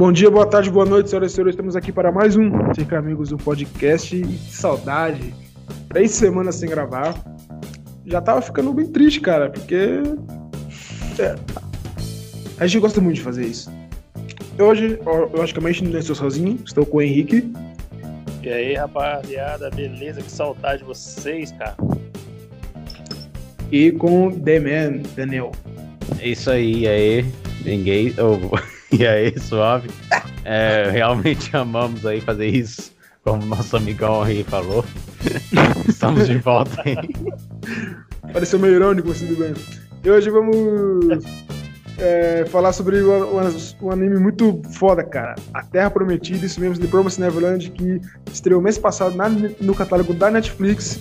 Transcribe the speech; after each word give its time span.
Bom 0.00 0.10
dia, 0.10 0.30
boa 0.30 0.46
tarde, 0.46 0.70
boa 0.70 0.86
noite, 0.86 1.10
senhoras 1.10 1.30
e 1.30 1.34
senhores. 1.34 1.52
Estamos 1.52 1.76
aqui 1.76 1.92
para 1.92 2.10
mais 2.10 2.34
um 2.34 2.50
Fica 2.74 2.98
Amigos 2.98 3.28
do 3.28 3.36
Podcast. 3.36 4.16
E 4.16 4.22
que 4.22 4.50
saudade. 4.50 5.34
Três 5.90 6.12
semanas 6.12 6.54
sem 6.54 6.70
gravar. 6.70 7.14
Já 8.06 8.22
tava 8.22 8.40
ficando 8.40 8.72
bem 8.72 8.86
triste, 8.86 9.20
cara, 9.20 9.50
porque. 9.50 10.00
É, 11.18 11.36
a 12.56 12.66
gente 12.66 12.80
gosta 12.80 12.98
muito 12.98 13.16
de 13.16 13.20
fazer 13.20 13.44
isso. 13.44 13.70
Hoje, 14.58 14.98
logicamente, 15.34 15.84
não 15.84 15.98
estou 15.98 16.16
sozinho, 16.16 16.58
estou 16.64 16.86
com 16.86 16.96
o 16.96 17.02
Henrique. 17.02 17.52
E 18.42 18.48
aí, 18.48 18.74
rapaziada, 18.76 19.68
beleza? 19.68 20.22
Que 20.22 20.32
saudade 20.32 20.78
de 20.78 20.84
vocês, 20.84 21.52
cara. 21.52 21.76
E 23.70 23.92
com 23.92 24.28
o 24.28 24.40
The 24.40 24.60
Man, 24.60 25.02
Daniel. 25.14 25.52
É 26.18 26.30
isso 26.30 26.50
aí, 26.50 26.84
e 26.84 26.88
aí, 26.88 27.26
ninguém. 27.66 28.14
Oh, 28.16 28.56
e 28.98 29.06
aí, 29.06 29.38
suave. 29.38 29.88
É, 30.44 30.90
realmente 30.90 31.56
amamos 31.56 32.04
aí 32.04 32.20
fazer 32.20 32.48
isso, 32.48 32.92
como 33.22 33.44
nosso 33.46 33.76
amigão 33.76 34.22
aí 34.22 34.42
falou. 34.42 34.84
Estamos 35.88 36.26
de 36.26 36.38
volta 36.38 36.82
aí. 36.84 36.96
Pareceu 38.32 38.58
meio 38.58 38.74
irônico, 38.74 39.08
mas 39.08 39.20
tudo 39.20 39.36
bem. 39.36 39.54
E 40.02 40.10
hoje 40.10 40.30
vamos 40.30 41.24
é, 41.98 42.44
falar 42.46 42.72
sobre 42.72 43.02
um, 43.02 43.90
anime 43.90 44.18
muito 44.18 44.60
foda, 44.72 45.04
cara. 45.04 45.34
A 45.52 45.62
Terra 45.62 45.90
Prometida, 45.90 46.44
isso 46.44 46.60
mesmo, 46.60 46.78
The 46.78 46.88
Promised 46.90 47.20
Neverland, 47.20 47.70
que 47.70 48.00
estreou 48.32 48.60
mês 48.60 48.78
passado 48.78 49.14
na, 49.14 49.28
no 49.28 49.74
catálogo 49.74 50.14
da 50.14 50.30
Netflix 50.30 50.98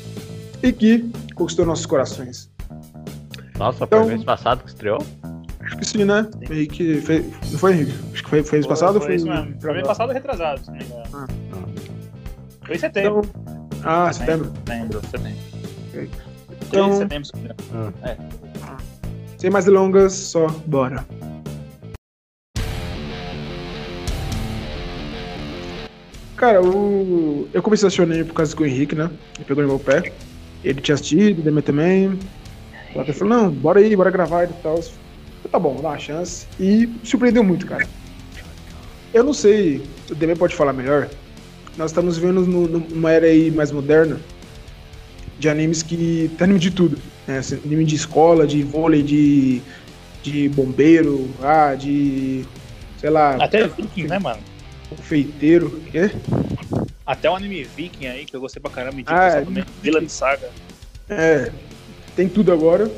e 0.62 0.71
que 0.73 1.09
conquistou 1.34 1.65
nossos 1.65 1.85
corações. 1.85 2.51
Nossa, 3.57 3.85
então, 3.85 4.03
foi 4.03 4.09
mês 4.09 4.23
passado 4.23 4.63
que 4.63 4.70
estreou? 4.70 4.99
Acho 5.80 5.94
que 5.94 5.98
sim, 5.98 6.04
né? 6.04 6.27
Henrique 6.49 6.99
fez, 6.99 7.26
não 7.52 7.58
foi, 7.58 7.72
Henrique? 7.72 7.94
Acho 8.12 8.24
que 8.24 8.30
foi, 8.30 8.44
foi 8.44 8.58
mês 8.58 8.68
passado 8.68 8.99
foi, 8.99 9.08
foi 9.08 9.16
isso 9.16 9.27
mesmo. 9.27 9.62
Foi 9.62 9.74
mês 9.74 9.88
passado 9.88 10.12
retrasado, 10.12 10.60
se 10.60 10.68
não 10.68 10.77
me 10.77 10.84
engano. 10.84 11.04
Ah. 11.13 11.27
Foi 12.66 12.76
em 12.76 12.80
setembro. 12.80 13.21
Então, 13.24 13.70
ah, 13.86 14.12
setembro? 14.12 14.52
Setembro, 14.58 15.02
setembro. 15.10 16.10
Então, 16.68 16.98
setembro, 16.98 17.26
setembro. 17.26 17.55
Ah. 17.74 18.10
É. 18.10 18.18
Sem 19.38 19.49
mais 19.49 19.63
delongas, 19.63 20.12
só 20.12 20.48
bora. 20.66 21.05
Cara, 26.36 26.62
o... 26.62 27.48
eu 27.54 27.64
comecei 27.64 27.86
a 27.86 27.88
assistir 27.88 28.02
o 28.02 28.04
anime 28.04 28.26
por 28.26 28.34
causa 28.34 28.54
do 28.54 28.66
Henrique, 28.66 28.96
né? 28.96 29.10
Ele 29.38 29.46
pegou 29.46 29.64
no 29.64 29.70
meu 29.70 29.80
pé. 29.80 30.12
Ele 30.62 30.82
tinha 30.82 30.96
assistido, 30.96 31.41
Demi 31.41 31.62
também. 31.62 32.20
Ela 32.93 33.05
falou, 33.14 33.38
não, 33.38 33.49
bora 33.49 33.80
aí, 33.80 33.96
bora 33.96 34.12
gravar 34.12 34.43
e 34.43 34.48
tal. 34.62 34.77
Tá 35.52 35.60
bom, 35.60 35.74
vou 35.74 35.82
dar 35.82 35.90
uma 35.90 36.00
chance. 36.00 36.48
E 36.60 36.90
surpreendeu 37.04 37.44
muito, 37.44 37.66
cara. 37.66 37.88
Eu 39.14 39.24
não 39.24 39.34
sei, 39.34 39.82
o 40.10 40.16
Demi 40.16 40.36
pode 40.36 40.55
falar 40.55 40.74
melhor. 40.74 41.10
Nós 41.78 41.92
estamos 41.92 42.18
vivendo 42.18 42.46
numa 42.46 43.12
era 43.12 43.26
aí 43.26 43.50
mais 43.50 43.72
moderna 43.72 44.20
de 45.40 45.50
animes 45.50 45.82
que 45.82 46.30
tem 46.38 46.46
anime 46.46 46.60
de 46.60 46.72
tudo. 46.72 47.00
Né? 47.26 47.40
Assim, 47.40 47.60
anime 47.66 47.86
de 47.86 47.96
escola, 47.96 48.46
de 48.46 48.62
vôlei, 48.62 49.02
de, 49.02 49.62
de 50.22 50.50
bombeiro, 50.50 51.30
ah, 51.42 51.74
de. 51.74 52.46
sei 52.98 53.10
lá. 53.10 53.36
Até 53.36 53.68
Viking, 53.68 54.04
né, 54.04 54.20
mano? 54.20 54.42
Feiteiro, 55.02 55.82
quê? 55.92 56.12
Até 57.05 57.30
o 57.30 57.36
anime 57.36 57.64
Viking 57.64 58.08
aí, 58.08 58.26
que 58.26 58.36
eu 58.36 58.42
gostei 58.42 58.62
pra 58.62 58.70
caramba, 58.70 59.02
ah, 59.08 59.27
é, 59.27 59.42
também, 59.42 59.64
Vila 59.82 60.02
de 60.02 60.12
Saga. 60.12 60.50
É, 61.08 61.52
tem 62.16 62.27
tudo 62.27 62.52
agora. 62.52 62.92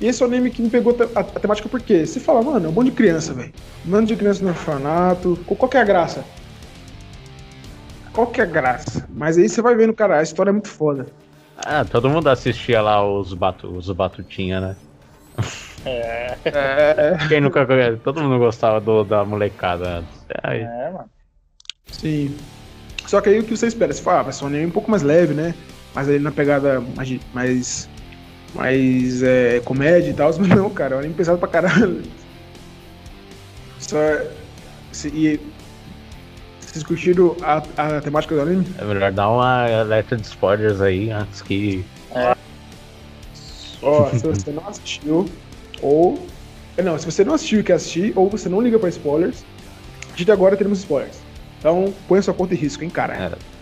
E 0.00 0.06
esse 0.06 0.22
é 0.22 0.26
o 0.26 0.28
anime 0.28 0.50
que 0.50 0.60
me 0.60 0.68
pegou 0.68 0.96
a, 1.14 1.20
a 1.20 1.24
temática 1.24 1.68
porque 1.68 2.06
você 2.06 2.20
fala, 2.20 2.42
mano, 2.42 2.66
é 2.66 2.68
um 2.68 2.72
monte 2.72 2.86
de 2.86 2.96
criança, 2.96 3.32
velho. 3.32 3.52
Um 3.86 3.90
monte 3.90 4.08
de 4.08 4.16
criança 4.16 4.42
no 4.42 4.50
orfanato. 4.50 5.38
Qual 5.46 5.68
que 5.68 5.76
é 5.76 5.80
a 5.80 5.84
graça? 5.84 6.24
Qual 8.12 8.26
que 8.26 8.40
é 8.40 8.44
a 8.44 8.46
graça? 8.46 9.06
Mas 9.10 9.38
aí 9.38 9.48
você 9.48 9.62
vai 9.62 9.74
vendo, 9.74 9.92
cara, 9.92 10.18
a 10.18 10.22
história 10.22 10.50
é 10.50 10.52
muito 10.52 10.68
foda. 10.68 11.06
Ah, 11.56 11.84
todo 11.84 12.10
mundo 12.10 12.28
assistia 12.28 12.82
lá 12.82 13.06
os, 13.06 13.32
batu, 13.32 13.68
os 13.68 13.90
Batutinha, 13.90 14.60
né? 14.60 14.76
É. 15.84 16.36
é. 16.44 17.18
Quem 17.28 17.40
nunca. 17.40 17.66
Todo 18.02 18.20
mundo 18.20 18.38
gostava 18.38 18.80
do, 18.80 19.04
da 19.04 19.24
molecada 19.24 19.98
antes. 19.98 20.26
É, 20.42 20.58
é, 20.62 20.90
mano. 20.90 21.10
Sim. 21.86 22.36
Só 23.06 23.20
que 23.20 23.28
aí 23.28 23.38
o 23.38 23.44
que 23.44 23.56
você 23.56 23.66
espera? 23.68 23.92
Você 23.92 24.02
fala, 24.02 24.20
ah, 24.20 24.22
vai 24.24 24.32
ser 24.32 24.44
um 24.44 24.48
anime 24.48 24.66
um 24.66 24.70
pouco 24.70 24.90
mais 24.90 25.02
leve, 25.02 25.32
né? 25.32 25.54
Mas 25.94 26.08
aí 26.08 26.18
na 26.18 26.32
pegada 26.32 26.82
mais. 27.32 27.88
Mais, 28.56 28.80
mais 28.80 29.22
é, 29.22 29.60
comédia 29.64 30.10
e 30.10 30.14
tal. 30.14 30.32
Mas 30.38 30.48
não, 30.48 30.70
cara, 30.70 30.94
é 30.94 30.96
um 30.96 31.00
anime 31.00 31.14
pesado 31.14 31.38
pra 31.38 31.48
caralho. 31.48 32.02
Só. 33.78 33.96
E 35.04 35.38
vocês 36.60 36.82
curtiram 36.82 37.36
a, 37.42 37.62
a 37.76 38.00
temática 38.00 38.34
do 38.34 38.40
anime? 38.40 38.66
É 38.78 38.84
melhor 38.84 39.12
dar 39.12 39.30
uma 39.30 39.64
alerta 39.80 40.16
de 40.16 40.26
spoilers 40.26 40.80
aí 40.80 41.10
antes 41.10 41.42
que. 41.42 41.84
É. 42.14 42.36
Ó, 43.82 44.10
se 44.10 44.26
você 44.26 44.50
não 44.50 44.66
assistiu, 44.66 45.28
ou. 45.80 46.26
Não, 46.82 46.98
se 46.98 47.06
você 47.06 47.24
não 47.24 47.34
assistiu 47.34 47.60
e 47.60 47.62
quer 47.62 47.74
assistir, 47.74 48.12
ou 48.14 48.28
você 48.28 48.48
não 48.48 48.60
liga 48.60 48.78
pra 48.78 48.90
spoilers, 48.90 49.44
a 50.02 50.06
partir 50.08 50.24
de 50.26 50.32
agora 50.32 50.56
teremos 50.56 50.80
spoilers. 50.80 51.18
Então, 51.58 51.94
põe 52.06 52.20
sua 52.20 52.34
conta 52.34 52.54
em 52.54 52.58
risco, 52.58 52.84
hein, 52.84 52.90
cara. 52.90 53.14
É. 53.14 53.55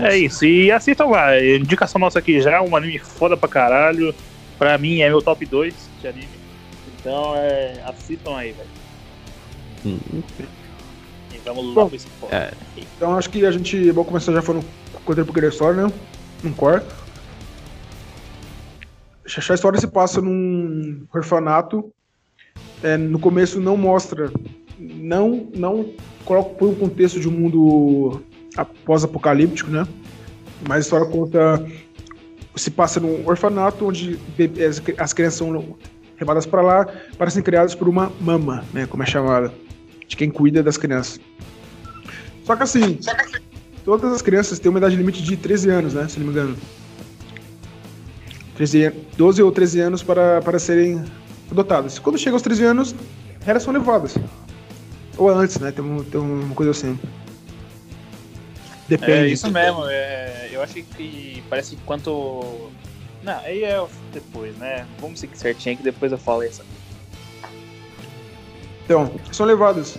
é 0.00 0.16
isso, 0.16 0.44
e 0.44 0.70
assistam 0.70 1.06
lá. 1.06 1.38
Indicação 1.40 1.98
nossa 1.98 2.18
aqui 2.18 2.40
já, 2.40 2.62
um 2.62 2.74
anime 2.74 2.98
foda 2.98 3.36
pra 3.36 3.48
caralho. 3.48 4.14
Pra 4.58 4.78
mim 4.78 5.00
é 5.00 5.08
meu 5.08 5.20
top 5.20 5.44
2 5.44 5.74
de 6.00 6.08
anime. 6.08 6.28
Então, 6.98 7.34
é, 7.36 7.82
assistam 7.84 8.36
aí, 8.36 8.52
velho. 8.52 8.68
Hum. 9.84 10.22
Vamos 11.46 11.76
lá 11.76 11.86
pro 11.86 11.96
spoiler. 11.96 12.36
É. 12.36 12.52
Então 12.76 13.16
acho 13.16 13.30
que 13.30 13.46
a 13.46 13.50
gente 13.52 13.90
vou 13.92 14.04
começar 14.04 14.32
já 14.32 14.42
falando 14.42 14.64
quadriplo 15.04 15.48
Story, 15.48 15.76
né? 15.76 15.92
Um 16.44 16.52
core. 16.52 16.82
A 19.24 19.54
história 19.54 19.78
se 19.78 19.86
passa 19.86 20.20
num 20.20 21.06
orfanato. 21.14 21.92
É, 22.82 22.96
no 22.96 23.18
começo 23.18 23.60
não 23.60 23.76
mostra, 23.76 24.30
não 24.78 25.48
não 25.54 25.90
coloca 26.24 26.50
por 26.50 26.68
um 26.68 26.74
contexto 26.74 27.18
de 27.20 27.28
um 27.28 27.32
mundo 27.32 28.22
pós-apocalíptico, 28.64 29.70
né? 29.70 29.86
Mas 30.66 30.78
a 30.78 30.80
história 30.80 31.06
conta 31.06 31.64
se 32.54 32.70
passa 32.70 32.98
num 32.98 33.26
orfanato 33.26 33.86
onde 33.86 34.18
as 34.98 35.12
crianças 35.12 35.38
são 35.38 35.76
levadas 36.18 36.46
para 36.46 36.62
lá 36.62 36.88
para 37.18 37.30
serem 37.30 37.44
criadas 37.44 37.74
por 37.74 37.88
uma 37.88 38.10
mama, 38.20 38.64
né? 38.72 38.86
Como 38.86 39.02
é 39.02 39.06
chamada 39.06 39.52
de 40.08 40.16
quem 40.16 40.30
cuida 40.30 40.62
das 40.62 40.76
crianças. 40.76 41.20
Só 42.44 42.54
que 42.56 42.62
assim, 42.62 42.98
todas 43.84 44.12
as 44.12 44.22
crianças 44.22 44.58
têm 44.58 44.70
uma 44.70 44.78
idade 44.78 44.96
limite 44.96 45.22
de 45.22 45.36
13 45.36 45.70
anos, 45.70 45.94
né? 45.94 46.08
Se 46.08 46.18
não 46.18 46.26
me 46.26 46.32
engano. 46.32 46.56
13, 48.56 48.92
12 49.16 49.42
ou 49.42 49.52
13 49.52 49.80
anos 49.80 50.02
para, 50.02 50.40
para 50.40 50.58
serem 50.58 51.04
adotadas. 51.50 51.98
Quando 51.98 52.18
chega 52.18 52.34
aos 52.34 52.42
13 52.42 52.64
anos, 52.64 52.94
elas 53.44 53.62
são 53.62 53.72
levadas. 53.72 54.16
Ou 55.18 55.28
antes, 55.28 55.58
né? 55.58 55.72
Tem, 55.72 55.84
um, 55.84 56.02
tem 56.02 56.20
uma 56.20 56.54
coisa 56.54 56.70
assim. 56.70 56.98
Depende. 58.88 59.12
É 59.12 59.28
isso 59.28 59.50
mesmo. 59.50 59.84
É, 59.88 60.48
eu 60.52 60.62
acho 60.62 60.74
que 60.74 61.42
parece 61.48 61.76
que 61.76 61.82
quanto. 61.82 62.70
Não, 63.22 63.38
aí 63.40 63.64
é 63.64 63.84
depois, 64.12 64.56
né? 64.56 64.86
Vamos 65.00 65.20
seguir 65.20 65.36
certinho 65.36 65.76
que 65.76 65.82
depois 65.82 66.12
eu 66.12 66.18
falo 66.18 66.44
isso. 66.44 66.62
Então, 68.84 69.10
são 69.32 69.46
levadas. 69.46 69.98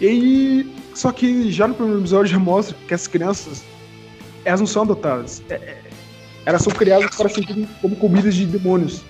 E 0.00 0.06
aí, 0.06 0.72
só 0.94 1.10
que 1.10 1.50
já 1.50 1.66
no 1.66 1.74
primeiro 1.74 2.00
episódio 2.00 2.30
já 2.30 2.38
mostra 2.38 2.76
que 2.86 2.94
as 2.94 3.06
crianças, 3.08 3.64
elas 4.44 4.60
não 4.60 4.66
são 4.66 4.82
adotadas. 4.82 5.42
É, 5.50 5.54
é, 5.54 5.82
elas 6.46 6.62
são 6.62 6.72
criadas 6.72 7.14
para 7.16 7.28
serem 7.28 7.68
como 7.80 7.96
comidas 7.96 8.34
de 8.34 8.46
demônios. 8.46 9.02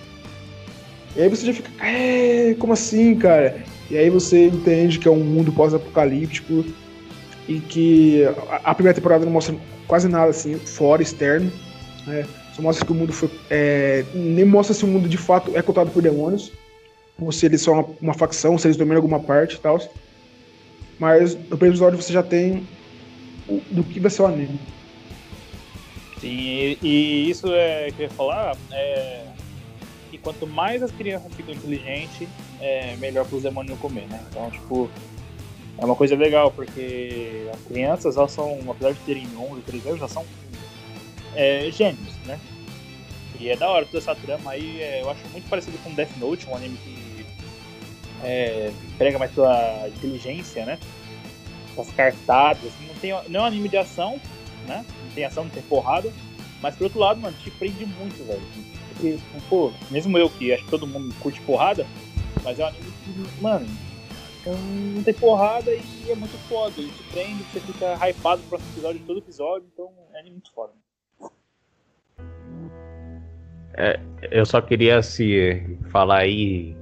E 1.15 1.21
aí 1.21 1.29
você 1.29 1.47
já 1.47 1.53
fica, 1.53 1.71
é, 1.85 2.55
como 2.59 2.73
assim, 2.73 3.15
cara? 3.17 3.63
E 3.91 3.99
aí 3.99 4.09
você 4.09 4.47
entende 4.47 4.99
que 4.99 5.07
é 5.07 5.11
um 5.11 5.23
mundo 5.23 5.53
pós-apocalíptico 5.53 6.65
e 7.49 7.61
que 7.61 8.25
a, 8.65 8.75
primeira 8.75 8.95
temporada 8.95 9.25
não 9.25 9.33
mostra 9.33 9.55
quase 9.87 10.09
nada 10.09 10.31
assim, 10.31 10.55
fora, 10.57 11.03
externo. 11.03 11.51
Né? 12.07 12.27
Só 12.55 12.63
mostra 12.63 12.85
que 12.85 12.93
o 12.93 12.95
mundo 12.95 13.13
foi. 13.13 13.31
É, 13.51 14.05
nem 14.15 14.45
mostra 14.45 14.75
se 14.75 14.85
o 14.85 14.89
mundo 14.89 15.09
de 15.09 15.17
fato 15.17 15.57
é 15.57 15.63
contado 15.63 15.91
por 15.91 16.03
demônios 16.03 16.53
ou 17.19 17.31
se 17.33 17.47
eles 17.47 17.61
são 17.61 17.75
uma, 17.75 17.87
uma 18.01 18.15
facção, 18.15 18.59
se 18.59 18.67
eles 18.67 18.77
dominam 18.77 18.99
alguma 18.99 19.21
parte 19.21 19.57
e 19.57 19.59
tal. 19.59 19.81
Mas 20.99 21.35
no 21.35 21.57
primeiro 21.57 21.73
episódio 21.73 22.01
você 22.01 22.13
já 22.13 22.23
tem 22.23 22.67
o, 23.49 23.61
do 23.71 23.83
que 23.83 24.01
vai 24.01 24.11
ser 24.11 24.23
o 24.23 24.27
anime. 24.27 24.59
Sim, 26.21 26.29
e, 26.29 26.79
e 26.83 27.31
isso 27.31 27.49
é 27.49 27.91
que 27.91 28.03
eu 28.03 28.05
ia 28.05 28.11
falar 28.11 28.57
é 28.71 29.25
que 30.13 30.19
quanto 30.19 30.47
mais 30.47 30.83
as 30.83 30.93
crianças 30.93 31.33
ficam 31.35 31.55
inteligentes, 31.55 32.29
é 32.61 32.95
melhor 32.97 33.27
para 33.27 33.37
os 33.37 33.43
demônios 33.43 33.79
comer, 33.79 34.07
né? 34.09 34.23
Então, 34.31 34.51
tipo, 34.51 34.91
é 35.79 35.85
uma 35.85 35.97
coisa 35.97 36.15
legal, 36.15 36.51
porque 36.51 37.49
as 37.53 37.61
crianças, 37.63 38.17
elas 38.17 38.33
são, 38.33 38.59
apesar 38.69 38.93
de 38.93 39.01
terem 39.01 39.27
11, 39.37 39.63
13 39.63 39.89
anos, 39.89 40.01
elas 40.01 40.13
são 40.13 40.25
é, 41.35 41.71
gênios, 41.71 42.15
né? 42.27 42.39
E 43.41 43.49
é 43.49 43.57
da 43.57 43.69
hora 43.69 43.85
toda 43.87 43.99
essa 43.99 44.15
trama 44.15 44.53
aí, 44.53 44.81
é, 44.81 45.03
eu 45.03 45.11
acho 45.11 45.27
muito 45.33 45.49
parecido 45.49 45.77
com 45.79 45.93
Death 45.95 46.17
Note, 46.19 46.49
um 46.49 46.55
anime 46.55 46.77
que 46.85 47.27
é, 48.23 48.71
prega 48.99 49.19
mais 49.19 49.33
pela 49.33 49.89
inteligência, 49.89 50.65
né? 50.65 50.79
As 51.77 51.91
cartadas, 51.91 52.65
assim, 52.65 52.87
não, 52.87 52.95
tem, 52.97 53.11
não 53.29 53.41
é 53.41 53.43
um 53.43 53.47
anime 53.47 53.69
de 53.69 53.79
ação, 53.79 54.21
né? 54.69 54.85
Não 55.05 55.11
tem 55.15 55.25
ação, 55.25 55.45
não 55.45 55.51
tem 55.51 55.63
porrada. 55.63 56.13
Mas 56.61 56.77
por 56.77 56.85
outro 56.85 57.01
lado, 57.01 57.21
mano, 57.21 57.37
te 57.43 57.51
prende 57.51 57.85
muito, 57.85 58.25
velho. 58.25 58.43
Porque, 58.91 59.19
pô, 59.49 59.73
mesmo 59.91 60.17
eu 60.17 60.31
que 60.31 60.53
acho 60.53 60.65
que 60.65 60.71
todo 60.71 60.87
mundo 60.87 61.13
curte 61.19 61.41
porrada, 61.41 61.87
mas 62.45 62.59
é 62.59 62.65
um 62.65 62.69
anime 62.69 62.93
que, 63.05 63.43
mano, 63.43 63.67
não 64.51 65.03
tem 65.03 65.15
porrada 65.15 65.71
e 65.71 66.11
é 66.11 66.15
muito 66.15 66.37
foda. 66.49 66.75
Te 66.75 67.03
prende, 67.11 67.43
você 67.45 67.61
fica 67.61 67.95
hypado 68.09 68.41
pro 68.43 68.51
próximo 68.51 68.73
episódio, 68.73 69.03
todo 69.07 69.19
episódio, 69.19 69.69
então 69.73 69.91
é 70.15 70.23
muito 70.23 70.53
foda. 70.53 70.73
É, 73.75 73.99
eu 74.31 74.45
só 74.45 74.61
queria 74.61 75.03
se 75.03 75.79
falar 75.91 76.19
aí, 76.19 76.77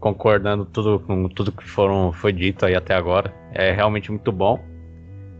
concordando 0.00 0.64
tudo 0.64 0.98
com 1.00 1.28
tudo 1.28 1.52
que 1.52 1.66
foram, 1.68 2.12
foi 2.12 2.32
dito 2.32 2.66
aí 2.66 2.74
até 2.74 2.94
agora. 2.94 3.32
É 3.52 3.72
realmente 3.72 4.10
muito 4.10 4.32
bom. 4.32 4.58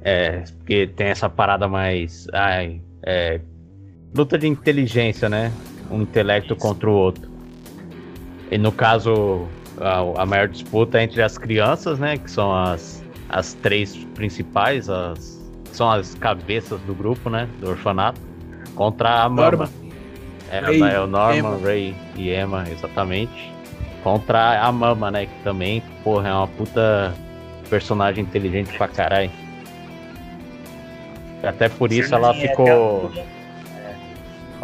É, 0.03 0.45
porque 0.59 0.87
tem 0.87 1.09
essa 1.09 1.29
parada 1.29 1.69
mais. 1.69 2.27
Ai, 2.33 2.81
é, 3.03 3.41
luta 4.15 4.39
de 4.39 4.47
inteligência, 4.47 5.29
né? 5.29 5.53
Um 5.91 6.03
intelecto 6.03 6.55
contra 6.57 6.89
o 6.89 6.93
outro. 6.93 7.31
E 8.51 8.59
no 8.59 8.73
caso, 8.73 9.47
a, 9.81 10.23
a, 10.23 10.27
maior 10.27 10.49
disputa 10.49 10.99
é 10.99 11.05
entre 11.05 11.23
as 11.23 11.38
crianças, 11.38 11.99
né? 11.99 12.19
Que 12.19 12.31
são 12.31 12.55
as, 12.55 13.03
as 13.29 13.55
três 13.55 13.97
principais, 14.15 14.88
as, 14.88 15.41
são 15.73 15.91
as 15.91 16.15
cabeças 16.15 16.81
do 16.82 16.94
grupo, 16.94 17.31
né? 17.31 17.49
Do 17.61 17.71
orfanato. 17.71 18.21
Contra 18.75 19.23
a 19.23 19.29
Mama. 19.29 19.69
É, 20.50 20.59
Ray, 20.61 20.81
é 20.82 21.00
o 21.00 21.06
Norman, 21.06 21.38
Emma. 21.38 21.59
Ray 21.62 21.97
e 22.17 22.31
Emma, 22.31 22.65
exatamente. 22.69 23.53
Contra 24.03 24.61
a 24.61 24.73
Mama, 24.73 25.11
né? 25.11 25.27
Que 25.27 25.43
também, 25.44 25.82
porra, 26.03 26.29
é 26.29 26.32
uma 26.32 26.49
puta 26.49 27.15
personagem 27.69 28.25
inteligente 28.25 28.77
pra 28.77 28.88
caralho. 28.88 29.31
Até 31.43 31.69
por 31.69 31.93
isso 31.93 32.15
ela 32.15 32.35
ficou. 32.35 33.11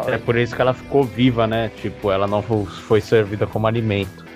É, 0.05 0.11
é 0.13 0.17
por 0.17 0.35
isso 0.37 0.55
que 0.55 0.61
ela 0.61 0.73
ficou 0.73 1.03
viva, 1.03 1.47
né? 1.47 1.71
Tipo, 1.81 2.11
ela 2.11 2.27
não 2.27 2.43
foi 2.43 3.01
servida 3.01 3.47
como 3.47 3.65
alimento. 3.65 4.26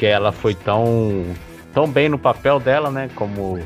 Porque 0.00 0.06
ela 0.06 0.32
foi 0.32 0.54
tão. 0.54 1.26
tão 1.74 1.86
bem 1.86 2.08
no 2.08 2.18
papel 2.18 2.58
dela, 2.58 2.90
né? 2.90 3.10
Como. 3.14 3.58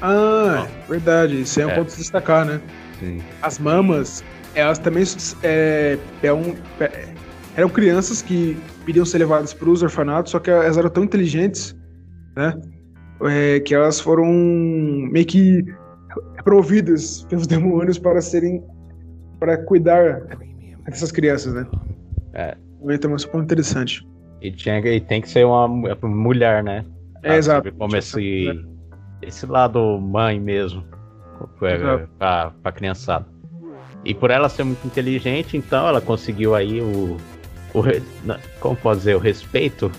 Ah, 0.00 0.68
verdade. 0.88 1.40
Isso 1.40 1.60
é 1.60 1.66
um 1.66 1.70
é. 1.70 1.74
ponto 1.74 1.90
de 1.90 1.96
destacar, 1.96 2.46
né? 2.46 2.60
Sim. 3.00 3.20
As 3.42 3.58
mamas 3.58 4.22
elas 4.54 4.78
também 4.78 5.02
é, 5.42 5.98
é 6.22 6.32
um, 6.32 6.54
é, 6.78 7.08
eram 7.56 7.68
crianças 7.68 8.22
que 8.22 8.56
iriam 8.86 9.04
ser 9.04 9.18
levadas 9.18 9.52
para 9.52 9.68
os 9.68 9.82
orfanatos, 9.82 10.30
só 10.30 10.38
que 10.38 10.48
elas 10.48 10.78
eram 10.78 10.90
tão 10.90 11.02
inteligentes, 11.02 11.76
né? 12.36 12.54
É, 13.22 13.58
que 13.58 13.74
elas 13.74 13.98
foram 13.98 14.26
meio 15.10 15.26
que 15.26 15.64
providas 16.44 17.24
pelos 17.24 17.48
demônios 17.48 17.98
para 17.98 18.20
serem 18.20 18.62
para 19.40 19.58
cuidar 19.64 20.20
dessas 20.86 21.10
crianças, 21.10 21.52
né? 21.52 21.66
É. 22.34 22.56
Então, 22.88 23.10
é 23.10 23.14
um 23.14 23.16
ponto 23.16 23.42
interessante. 23.42 24.06
E, 24.40 24.50
tinha, 24.52 24.78
e 24.78 25.00
tem 25.00 25.20
que 25.20 25.28
ser 25.28 25.44
uma 25.44 25.66
mulher, 26.02 26.62
né? 26.62 26.84
É, 27.22 27.36
exato. 27.36 27.72
Como 27.72 27.96
esse, 27.96 28.46
esse 29.22 29.46
lado 29.46 29.98
mãe 30.00 30.38
mesmo. 30.38 30.84
Para 32.18 32.52
a 32.64 32.72
criançada. 32.72 33.26
E 34.04 34.14
por 34.14 34.30
ela 34.30 34.48
ser 34.48 34.64
muito 34.64 34.86
inteligente, 34.86 35.56
então 35.56 35.86
ela 35.86 36.00
conseguiu 36.00 36.54
aí 36.54 36.80
o. 36.80 37.16
o 37.74 37.82
como 38.60 38.76
pode 38.76 39.00
dizer? 39.00 39.16
O 39.16 39.18
respeito? 39.18 39.90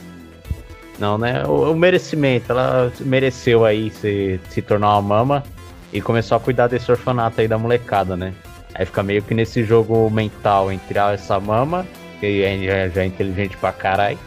Não, 0.97 1.17
né? 1.17 1.45
O, 1.45 1.71
o 1.71 1.75
merecimento. 1.75 2.51
Ela 2.51 2.91
mereceu 3.01 3.65
aí 3.65 3.89
se, 3.89 4.39
se 4.49 4.61
tornar 4.61 4.97
uma 4.97 5.01
mama 5.01 5.43
e 5.91 6.01
começou 6.01 6.37
a 6.37 6.39
cuidar 6.39 6.67
desse 6.67 6.89
orfanato 6.91 7.41
aí 7.41 7.47
da 7.47 7.57
molecada, 7.57 8.15
né? 8.15 8.33
Aí 8.73 8.85
fica 8.85 9.03
meio 9.03 9.21
que 9.21 9.33
nesse 9.33 9.63
jogo 9.63 10.09
mental 10.09 10.71
entre 10.71 10.99
essa 10.99 11.39
mama, 11.39 11.85
que 12.19 12.43
é, 12.43 12.57
já, 12.57 12.87
já 12.89 13.01
é 13.01 13.05
inteligente 13.05 13.57
pra 13.57 13.73
caralho, 13.73 14.17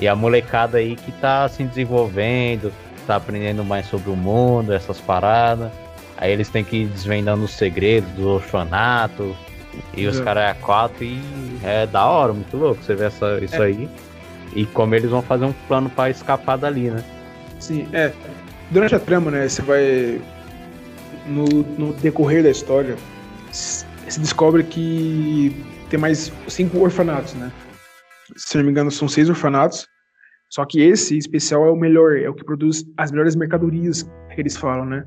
e 0.00 0.08
a 0.08 0.14
molecada 0.14 0.78
aí 0.78 0.96
que 0.96 1.12
tá 1.12 1.48
se 1.48 1.62
desenvolvendo, 1.64 2.72
tá 3.06 3.16
aprendendo 3.16 3.64
mais 3.64 3.86
sobre 3.86 4.10
o 4.10 4.16
mundo, 4.16 4.72
essas 4.72 5.00
paradas. 5.00 5.70
Aí 6.16 6.32
eles 6.32 6.48
têm 6.48 6.62
que 6.62 6.78
ir 6.78 6.86
desvendando 6.86 7.44
os 7.44 7.52
segredos 7.52 8.10
do 8.12 8.28
orfanato. 8.28 9.36
E 9.96 10.06
os 10.06 10.20
caras 10.20 10.50
é 10.50 10.54
quatro 10.60 11.02
e 11.02 11.18
é 11.64 11.86
da 11.86 12.04
hora, 12.04 12.32
muito 12.32 12.56
louco 12.56 12.82
você 12.82 12.94
vê 12.94 13.06
essa, 13.06 13.38
isso 13.42 13.56
é. 13.56 13.66
aí. 13.66 13.88
E 14.54 14.66
como 14.66 14.94
eles 14.94 15.10
vão 15.10 15.22
fazer 15.22 15.46
um 15.46 15.52
plano 15.66 15.88
para 15.88 16.10
escapar 16.10 16.58
dali, 16.58 16.90
né? 16.90 17.02
Sim, 17.58 17.88
é. 17.92 18.12
Durante 18.70 18.94
a 18.94 18.98
trama, 18.98 19.30
né, 19.30 19.48
você 19.48 19.62
vai. 19.62 20.20
No, 21.26 21.44
no 21.78 21.92
decorrer 21.94 22.42
da 22.42 22.50
história, 22.50 22.96
se 23.52 23.86
descobre 24.18 24.64
que 24.64 25.54
tem 25.88 25.98
mais 25.98 26.32
cinco 26.48 26.80
orfanatos, 26.80 27.34
né? 27.34 27.52
Se 28.36 28.56
não 28.56 28.64
me 28.64 28.70
engano, 28.70 28.90
são 28.90 29.08
seis 29.08 29.28
orfanatos. 29.28 29.86
Só 30.50 30.66
que 30.66 30.82
esse 30.82 31.16
especial 31.16 31.66
é 31.66 31.70
o 31.70 31.76
melhor, 31.76 32.18
é 32.18 32.28
o 32.28 32.34
que 32.34 32.44
produz 32.44 32.84
as 32.98 33.10
melhores 33.10 33.34
mercadorias 33.34 34.02
que 34.34 34.40
eles 34.40 34.56
falam, 34.56 34.84
né? 34.84 35.04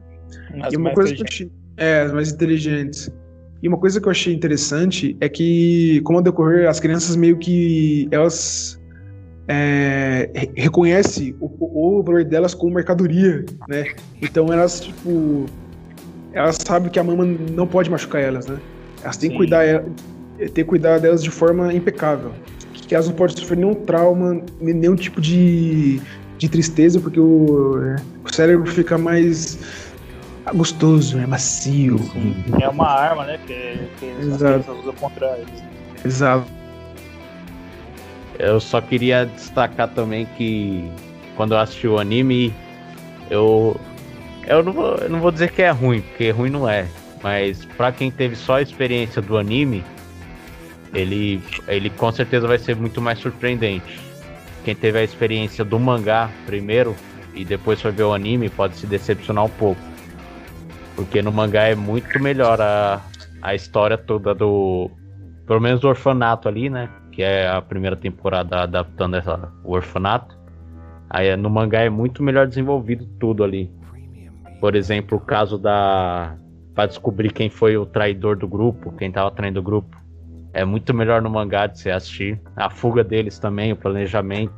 As 0.63 0.73
e 0.73 0.77
uma 0.77 0.91
coisa 0.91 1.13
que 1.13 1.21
eu 1.21 1.25
achei, 1.29 1.51
é, 1.77 2.01
as 2.01 2.11
mais 2.11 2.31
inteligentes. 2.31 3.11
E 3.61 3.67
uma 3.67 3.77
coisa 3.77 4.01
que 4.01 4.07
eu 4.07 4.11
achei 4.11 4.33
interessante 4.33 5.15
é 5.21 5.29
que, 5.29 6.01
como 6.03 6.17
ao 6.17 6.23
decorrer, 6.23 6.67
as 6.67 6.79
crianças 6.79 7.15
meio 7.15 7.37
que 7.37 8.07
elas 8.11 8.79
é, 9.47 10.29
reconhecem 10.55 11.35
o, 11.39 11.99
o, 11.99 12.03
valor 12.03 12.23
delas 12.23 12.53
como 12.53 12.73
mercadoria, 12.73 13.45
né? 13.67 13.93
Então 14.21 14.51
elas, 14.51 14.81
tipo, 14.81 15.45
elas 16.33 16.57
sabem 16.65 16.89
que 16.89 16.99
a 16.99 17.03
mama 17.03 17.25
não 17.25 17.67
pode 17.67 17.89
machucar 17.89 18.21
elas, 18.21 18.47
né? 18.47 18.59
Elas 19.03 19.17
têm 19.17 19.29
que 19.29 19.37
cuidar, 19.37 19.63
é, 19.63 19.83
ter 20.39 20.49
que 20.49 20.63
cuidar 20.63 20.99
delas 20.99 21.23
de 21.23 21.29
forma 21.29 21.73
impecável. 21.73 22.31
Que 22.87 22.95
elas 22.95 23.07
não 23.07 23.15
podem 23.15 23.35
sofrer 23.35 23.57
nenhum 23.57 23.73
trauma, 23.73 24.41
nenhum 24.61 24.95
tipo 24.95 25.19
de, 25.19 25.99
de 26.37 26.49
tristeza, 26.49 26.99
porque 26.99 27.19
o, 27.19 27.81
é, 27.83 27.95
o 28.23 28.33
cérebro 28.33 28.71
fica 28.71 28.97
mais 28.97 29.59
gostoso, 30.53 31.17
é 31.17 31.25
macio. 31.25 31.97
Sim. 31.97 32.35
É 32.61 32.69
uma 32.69 32.87
arma, 32.87 33.25
né? 33.25 33.39
Que, 33.45 33.79
que 33.99 34.05
Exato. 34.05 34.71
usa 34.71 34.93
contra 34.93 35.37
eles. 35.37 35.63
Exato. 36.03 36.45
Eu 38.37 38.59
só 38.59 38.81
queria 38.81 39.25
destacar 39.25 39.89
também 39.89 40.27
que 40.37 40.87
quando 41.35 41.53
eu 41.53 41.59
assisti 41.59 41.87
o 41.87 41.97
anime, 41.97 42.53
eu. 43.29 43.79
Eu 44.47 44.61
não 44.61 44.73
vou, 44.73 44.95
eu 44.97 45.09
não 45.09 45.19
vou 45.19 45.31
dizer 45.31 45.51
que 45.51 45.61
é 45.61 45.71
ruim, 45.71 46.01
porque 46.01 46.29
ruim 46.29 46.51
não 46.51 46.69
é. 46.69 46.85
Mas 47.23 47.65
para 47.65 47.91
quem 47.91 48.11
teve 48.11 48.35
só 48.35 48.57
a 48.57 48.61
experiência 48.61 49.21
do 49.21 49.37
anime, 49.37 49.83
ele, 50.95 51.43
ele 51.67 51.89
com 51.89 52.11
certeza 52.11 52.47
vai 52.47 52.57
ser 52.57 52.75
muito 52.75 53.01
mais 53.01 53.19
surpreendente. 53.19 53.99
Quem 54.63 54.73
teve 54.73 54.97
a 54.97 55.03
experiência 55.03 55.63
do 55.63 55.79
mangá 55.79 56.29
primeiro 56.45 56.95
e 57.35 57.43
depois 57.43 57.81
foi 57.81 57.91
ver 57.91 58.03
o 58.03 58.13
anime 58.13 58.49
pode 58.49 58.75
se 58.77 58.87
decepcionar 58.87 59.43
um 59.45 59.49
pouco. 59.49 59.81
Porque 60.95 61.21
no 61.21 61.31
mangá 61.31 61.63
é 61.63 61.75
muito 61.75 62.17
melhor 62.19 62.59
a, 62.61 63.01
a 63.41 63.53
história 63.53 63.97
toda 63.97 64.33
do. 64.33 64.89
Pelo 65.45 65.59
menos 65.59 65.81
do 65.81 65.87
orfanato 65.89 66.47
ali, 66.47 66.69
né? 66.69 66.89
Que 67.11 67.21
é 67.21 67.47
a 67.47 67.61
primeira 67.61 67.95
temporada 67.95 68.63
adaptando 68.63 69.17
essa, 69.17 69.51
o 69.63 69.73
orfanato. 69.73 70.35
Aí 71.09 71.35
no 71.35 71.49
mangá 71.49 71.81
é 71.81 71.89
muito 71.89 72.23
melhor 72.23 72.47
desenvolvido 72.47 73.05
tudo 73.19 73.43
ali. 73.43 73.69
Por 74.61 74.75
exemplo, 74.75 75.17
o 75.17 75.21
caso 75.21 75.57
da. 75.57 76.37
Pra 76.73 76.85
descobrir 76.85 77.31
quem 77.31 77.49
foi 77.49 77.77
o 77.77 77.85
traidor 77.85 78.35
do 78.37 78.47
grupo, 78.47 78.91
quem 78.93 79.11
tava 79.11 79.29
traindo 79.31 79.59
o 79.59 79.63
grupo. 79.63 80.04
É 80.55 80.63
muito 80.63 80.93
melhor 80.93 81.21
no 81.21 81.29
mangá 81.29 81.67
de 81.67 81.77
você 81.77 81.91
assistir. 81.91 82.39
A 82.55 82.69
fuga 82.69 83.03
deles 83.03 83.37
também, 83.37 83.73
o 83.73 83.75
planejamento. 83.75 84.53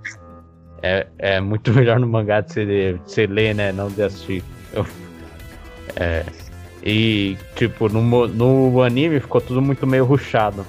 É, 0.84 1.08
é 1.18 1.42
muito 1.42 1.74
melhor 1.76 2.00
no 2.00 2.08
mangá 2.08 2.40
de 2.40 2.54
você, 2.54 3.00
de 3.26 3.28
ler, 3.28 3.56
né? 3.56 3.72
Não 3.72 3.90
de 3.90 4.04
assistir. 4.04 4.44
É. 5.96 6.24
E, 6.84 7.36
tipo, 7.56 7.90
no, 7.90 8.28
no 8.28 8.84
anime 8.84 9.20
ficou 9.20 9.42
tudo 9.42 9.60
muito 9.60 9.88
meio 9.88 10.06
ruchado. 10.06 10.64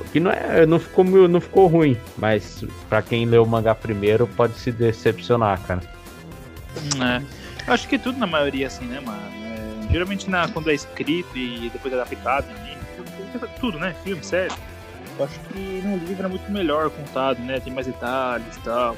O 0.00 0.04
que 0.04 0.20
não, 0.20 0.30
é, 0.30 0.64
não, 0.64 0.78
ficou, 0.78 1.04
não 1.04 1.40
ficou 1.40 1.66
ruim, 1.66 1.96
mas 2.16 2.64
para 2.88 3.02
quem 3.02 3.26
leu 3.26 3.42
o 3.42 3.46
mangá 3.46 3.74
primeiro 3.74 4.28
pode 4.28 4.54
se 4.54 4.70
decepcionar, 4.70 5.60
cara. 5.62 5.82
É. 7.02 7.70
Acho 7.72 7.88
que 7.88 7.98
tudo 7.98 8.16
na 8.16 8.28
maioria 8.28 8.68
assim, 8.68 8.86
né, 8.86 9.00
mano? 9.00 9.18
É, 9.18 9.92
geralmente 9.92 10.30
na, 10.30 10.46
quando 10.46 10.70
é 10.70 10.74
escrito 10.74 11.36
e 11.36 11.68
depois 11.70 11.92
é 11.92 11.96
adaptado 11.96 12.46
anime, 12.50 12.73
tudo, 13.60 13.78
né? 13.78 13.94
Filme, 14.04 14.22
série. 14.24 14.52
Eu 15.18 15.24
acho 15.24 15.38
que 15.40 15.82
no 15.84 15.96
livro 15.98 16.24
é 16.26 16.28
muito 16.28 16.50
melhor 16.50 16.90
contado, 16.90 17.38
né? 17.40 17.60
Tem 17.60 17.72
mais 17.72 17.86
detalhes 17.86 18.56
e 18.56 18.60
tal. 18.60 18.96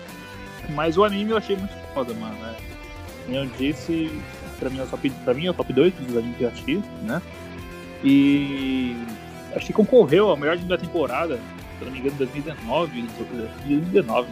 Mas 0.70 0.96
o 0.96 1.04
anime 1.04 1.30
eu 1.32 1.36
achei 1.36 1.56
muito 1.56 1.74
foda, 1.92 2.12
mano. 2.14 2.34
Né? 2.36 2.54
Eu 3.28 3.46
disse, 3.58 4.10
pra 4.58 4.70
mim 4.70 4.78
é 4.78 4.82
o 4.82 4.86
top, 4.86 5.10
pra 5.24 5.34
mim 5.34 5.46
é 5.46 5.50
o 5.50 5.54
top 5.54 5.72
2 5.72 5.92
dos 5.94 6.16
animes 6.16 6.36
que 6.36 6.42
eu 6.44 6.48
assisti, 6.48 6.82
né? 7.02 7.20
E 8.02 8.96
acho 9.54 9.66
que 9.66 9.72
concorreu 9.72 10.28
ao 10.30 10.36
melhor 10.36 10.52
anime 10.52 10.68
da 10.68 10.78
temporada, 10.78 11.38
se 11.78 11.84
não 11.84 11.92
me 11.92 11.98
engano, 11.98 12.16
2019, 12.16 13.02
2019, 13.02 14.28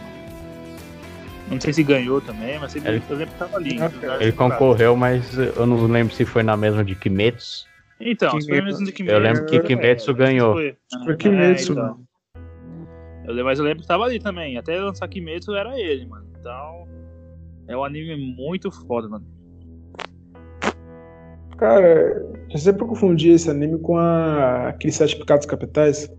Não 1.47 1.61
sei 1.61 1.73
se 1.73 1.83
ganhou 1.83 2.19
também, 2.21 2.57
mas 2.57 2.75
ele, 2.75 2.87
Ele- 2.87 3.03
eu 3.07 3.15
lembro 3.17 3.33
que 3.33 3.39
tava 3.39 3.57
ali. 3.57 3.77
Ele 4.19 4.31
concorreu, 4.31 4.95
mas 4.95 5.37
eu 5.37 5.67
não 5.67 5.85
lembro 5.85 6.13
se 6.15 6.25
foi 6.25 6.41
na 6.41 6.57
mesma 6.57 6.83
de 6.83 6.95
Kimetsu. 6.95 7.67
Então, 7.99 8.31
foi 8.31 8.39
Kimetsu. 8.41 8.63
mesmo 8.65 8.85
de 8.85 8.91
Kimetsu. 8.91 9.15
Eu 9.15 9.21
lembro 9.21 9.45
que 9.45 9.59
Kimetsu 9.61 10.13
ganhou. 10.13 10.53
Foi. 10.53 10.75
Foi 11.05 11.15
Kimetsu, 11.15 11.71
É, 11.71 11.75
então. 11.75 11.99
Eu 13.25 13.29
lembro- 13.33 13.45
mas 13.45 13.59
eu 13.59 13.65
lembro 13.65 13.81
que 13.81 13.87
tava 13.87 14.03
ali 14.03 14.19
também. 14.19 14.57
Até 14.57 14.79
lançar 14.79 15.07
Kimetsu 15.07 15.53
era 15.55 15.79
ele, 15.79 16.05
mano. 16.05 16.25
Então. 16.39 16.85
É 17.67 17.75
um 17.75 17.83
anime 17.83 18.15
muito 18.35 18.69
foda, 18.71 19.07
mano. 19.09 19.25
Cara, 21.57 22.21
eu 22.51 22.57
sempre 22.57 22.85
confundi 22.85 23.29
esse 23.29 23.49
anime 23.49 23.79
com 23.79 23.97
a... 23.97 24.69
aqueles 24.69 24.95
sete 24.95 25.15
pecados 25.17 25.45
capitais. 25.45 26.11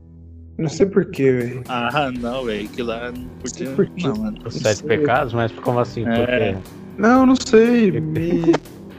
Não 0.59 0.68
sei 0.71 0.87
porquê, 0.87 1.30
velho. 1.33 1.62
Ah, 1.68 2.11
não, 2.11 2.45
velho. 2.47 2.66
Que 2.71 2.83
lá. 2.83 3.12
Por 3.76 3.87
quê? 3.90 4.09
Não, 4.09 4.16
mano. 4.16 4.38
Os 4.47 4.54
sete 4.54 4.78
sei. 4.78 4.88
pecados, 4.88 5.35
mas 5.35 5.52
como 5.52 5.78
assim? 5.78 6.04
É. 6.09 6.54
Porque 6.54 6.73
Não, 6.97 7.26
não 7.26 7.35
sei. 7.37 8.00
Me... 8.00 8.52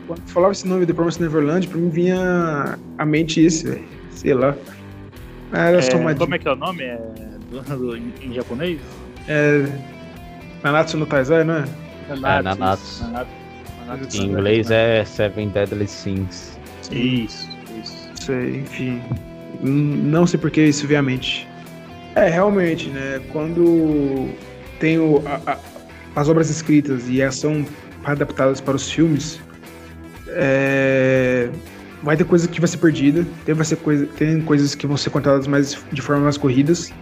Quando 0.07 0.21
falava 0.27 0.51
esse 0.53 0.67
nome 0.67 0.85
The 0.85 0.93
Promised 0.93 1.21
Neverland, 1.21 1.67
pra 1.67 1.77
mim 1.77 1.89
vinha 1.89 2.79
à 2.97 3.05
mente 3.05 3.45
isso, 3.45 3.67
velho. 3.67 3.83
Sei 4.11 4.33
lá. 4.33 4.55
Era 5.53 5.81
só 5.81 5.97
uma 5.97 6.11
É, 6.11 6.15
como 6.15 6.33
é 6.35 6.39
que 6.39 6.47
é 6.47 6.51
o 6.51 6.55
nome? 6.55 6.83
É 6.83 6.97
do, 7.51 7.61
do- 7.77 7.97
em, 7.97 8.13
em 8.21 8.33
japonês? 8.33 8.79
É... 9.27 9.65
Nanatsu 10.63 10.97
no 10.97 11.05
Taizai, 11.05 11.43
não 11.43 11.55
é? 11.55 11.65
Nanatsu. 12.15 13.03
Nanatsu. 13.03 13.03
Nanatsu. 13.85 14.17
em 14.21 14.25
inglês 14.25 14.71
é 14.71 15.03
Seven 15.05 15.49
Deadly 15.49 15.87
Sins. 15.87 16.57
Isso, 16.91 17.47
isso. 17.81 18.09
sei, 18.15 18.57
enfim. 18.61 19.01
N- 19.61 19.97
Não 20.09 20.25
sei 20.25 20.39
por 20.39 20.49
que 20.51 20.61
isso 20.61 20.87
veio 20.87 20.99
à 20.99 21.03
mente. 21.03 21.47
É, 22.15 22.29
realmente, 22.29 22.89
né? 22.89 23.21
Quando 23.31 24.29
tem 24.79 24.97
o- 24.97 25.21
a- 25.25 25.51
a- 25.51 25.57
as 26.15 26.27
obras 26.29 26.49
escritas 26.49 27.07
e 27.07 27.21
elas 27.21 27.35
são 27.35 27.65
adaptadas 28.03 28.59
para 28.59 28.75
os 28.75 28.89
filmes, 28.89 29.39
é, 30.37 31.49
vai 32.03 32.15
ter 32.15 32.23
coisa 32.23 32.47
que 32.47 32.59
vai 32.59 32.67
ser 32.67 32.77
perdida, 32.77 33.25
tem, 33.45 33.55
vai 33.55 33.65
ser 33.65 33.77
coisa, 33.77 34.05
tem 34.05 34.39
coisas 34.41 34.75
que 34.75 34.85
vão 34.85 34.95
ser 34.95 35.09
contadas 35.09 35.47
mais, 35.47 35.77
de 35.91 36.01
forma 36.01 36.23
mais 36.23 36.37
corridas, 36.37 36.93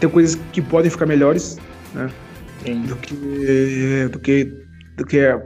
tem 0.00 0.08
coisas 0.08 0.34
que 0.52 0.62
podem 0.62 0.90
ficar 0.90 1.06
melhores 1.06 1.58
Sim. 2.64 2.82
do 2.82 2.96
que 2.96 4.08
do 4.10 4.18
que 4.18 4.52
do 4.96 5.04
que 5.04 5.18
é, 5.18 5.40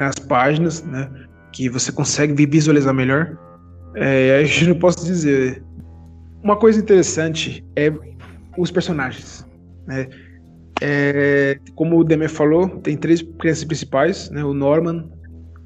nas 0.00 0.18
páginas, 0.18 0.82
né? 0.82 1.10
Que 1.52 1.68
você 1.68 1.92
consegue 1.92 2.34
vi- 2.34 2.46
visualizar 2.46 2.94
melhor. 2.94 3.38
É, 3.94 4.38
aí 4.38 4.50
eu 4.62 4.68
não 4.68 4.78
posso 4.78 5.04
dizer. 5.04 5.62
Uma 6.42 6.56
coisa 6.56 6.80
interessante 6.80 7.64
é 7.74 7.92
os 8.56 8.70
personagens, 8.70 9.46
né? 9.86 10.08
É, 10.80 11.58
como 11.74 11.98
o 11.98 12.04
Demer 12.04 12.28
falou, 12.28 12.68
tem 12.68 12.96
três 12.96 13.22
crianças 13.38 13.64
principais, 13.64 14.30
né? 14.30 14.44
O 14.44 14.52
Norman, 14.52 15.10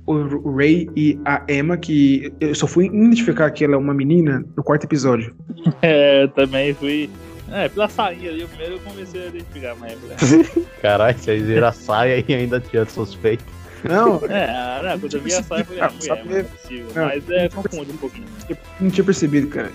o 0.06 0.56
Ray 0.56 0.88
e 0.96 1.18
a 1.24 1.42
Emma, 1.48 1.76
que 1.76 2.32
eu 2.40 2.54
só 2.54 2.66
fui 2.66 2.86
identificar 2.86 3.50
que 3.50 3.64
ela 3.64 3.74
é 3.74 3.76
uma 3.76 3.94
menina 3.94 4.44
no 4.56 4.62
quarto 4.62 4.84
episódio. 4.84 5.34
É, 5.82 6.24
eu 6.24 6.28
também 6.28 6.74
fui. 6.74 7.08
É, 7.50 7.68
pela 7.68 7.88
sainha 7.88 8.30
ali, 8.30 8.44
o 8.44 8.48
primeiro 8.48 8.74
eu 8.74 8.80
comecei 8.80 9.24
a 9.24 9.26
identificar, 9.26 9.74
mas. 9.76 9.98
Caralho, 10.80 11.18
vocês 11.18 11.42
viram 11.42 11.68
a 11.68 11.72
saia 11.72 12.24
e 12.26 12.34
ainda 12.34 12.60
tinha 12.60 12.84
suspeito. 12.86 13.44
Não, 13.84 14.20
É, 14.28 14.44
ah, 14.44 14.80
não, 14.82 15.00
quando 15.00 15.14
eu 15.14 15.20
vi 15.20 15.34
a 15.34 15.42
saia, 15.42 15.60
eu 15.60 15.64
falei, 15.64 15.80
ah, 15.80 15.90
mulher, 15.90 16.24
não 16.24 16.36
é 16.36 16.42
possível. 16.42 16.86
Não. 16.94 17.06
Mas 17.06 17.30
é, 17.30 17.48
confunde 17.48 17.92
um 17.92 17.96
pouquinho. 17.96 18.26
Eu 18.48 18.56
não 18.80 18.90
tinha 18.90 19.04
percebido, 19.04 19.48
cara. 19.48 19.70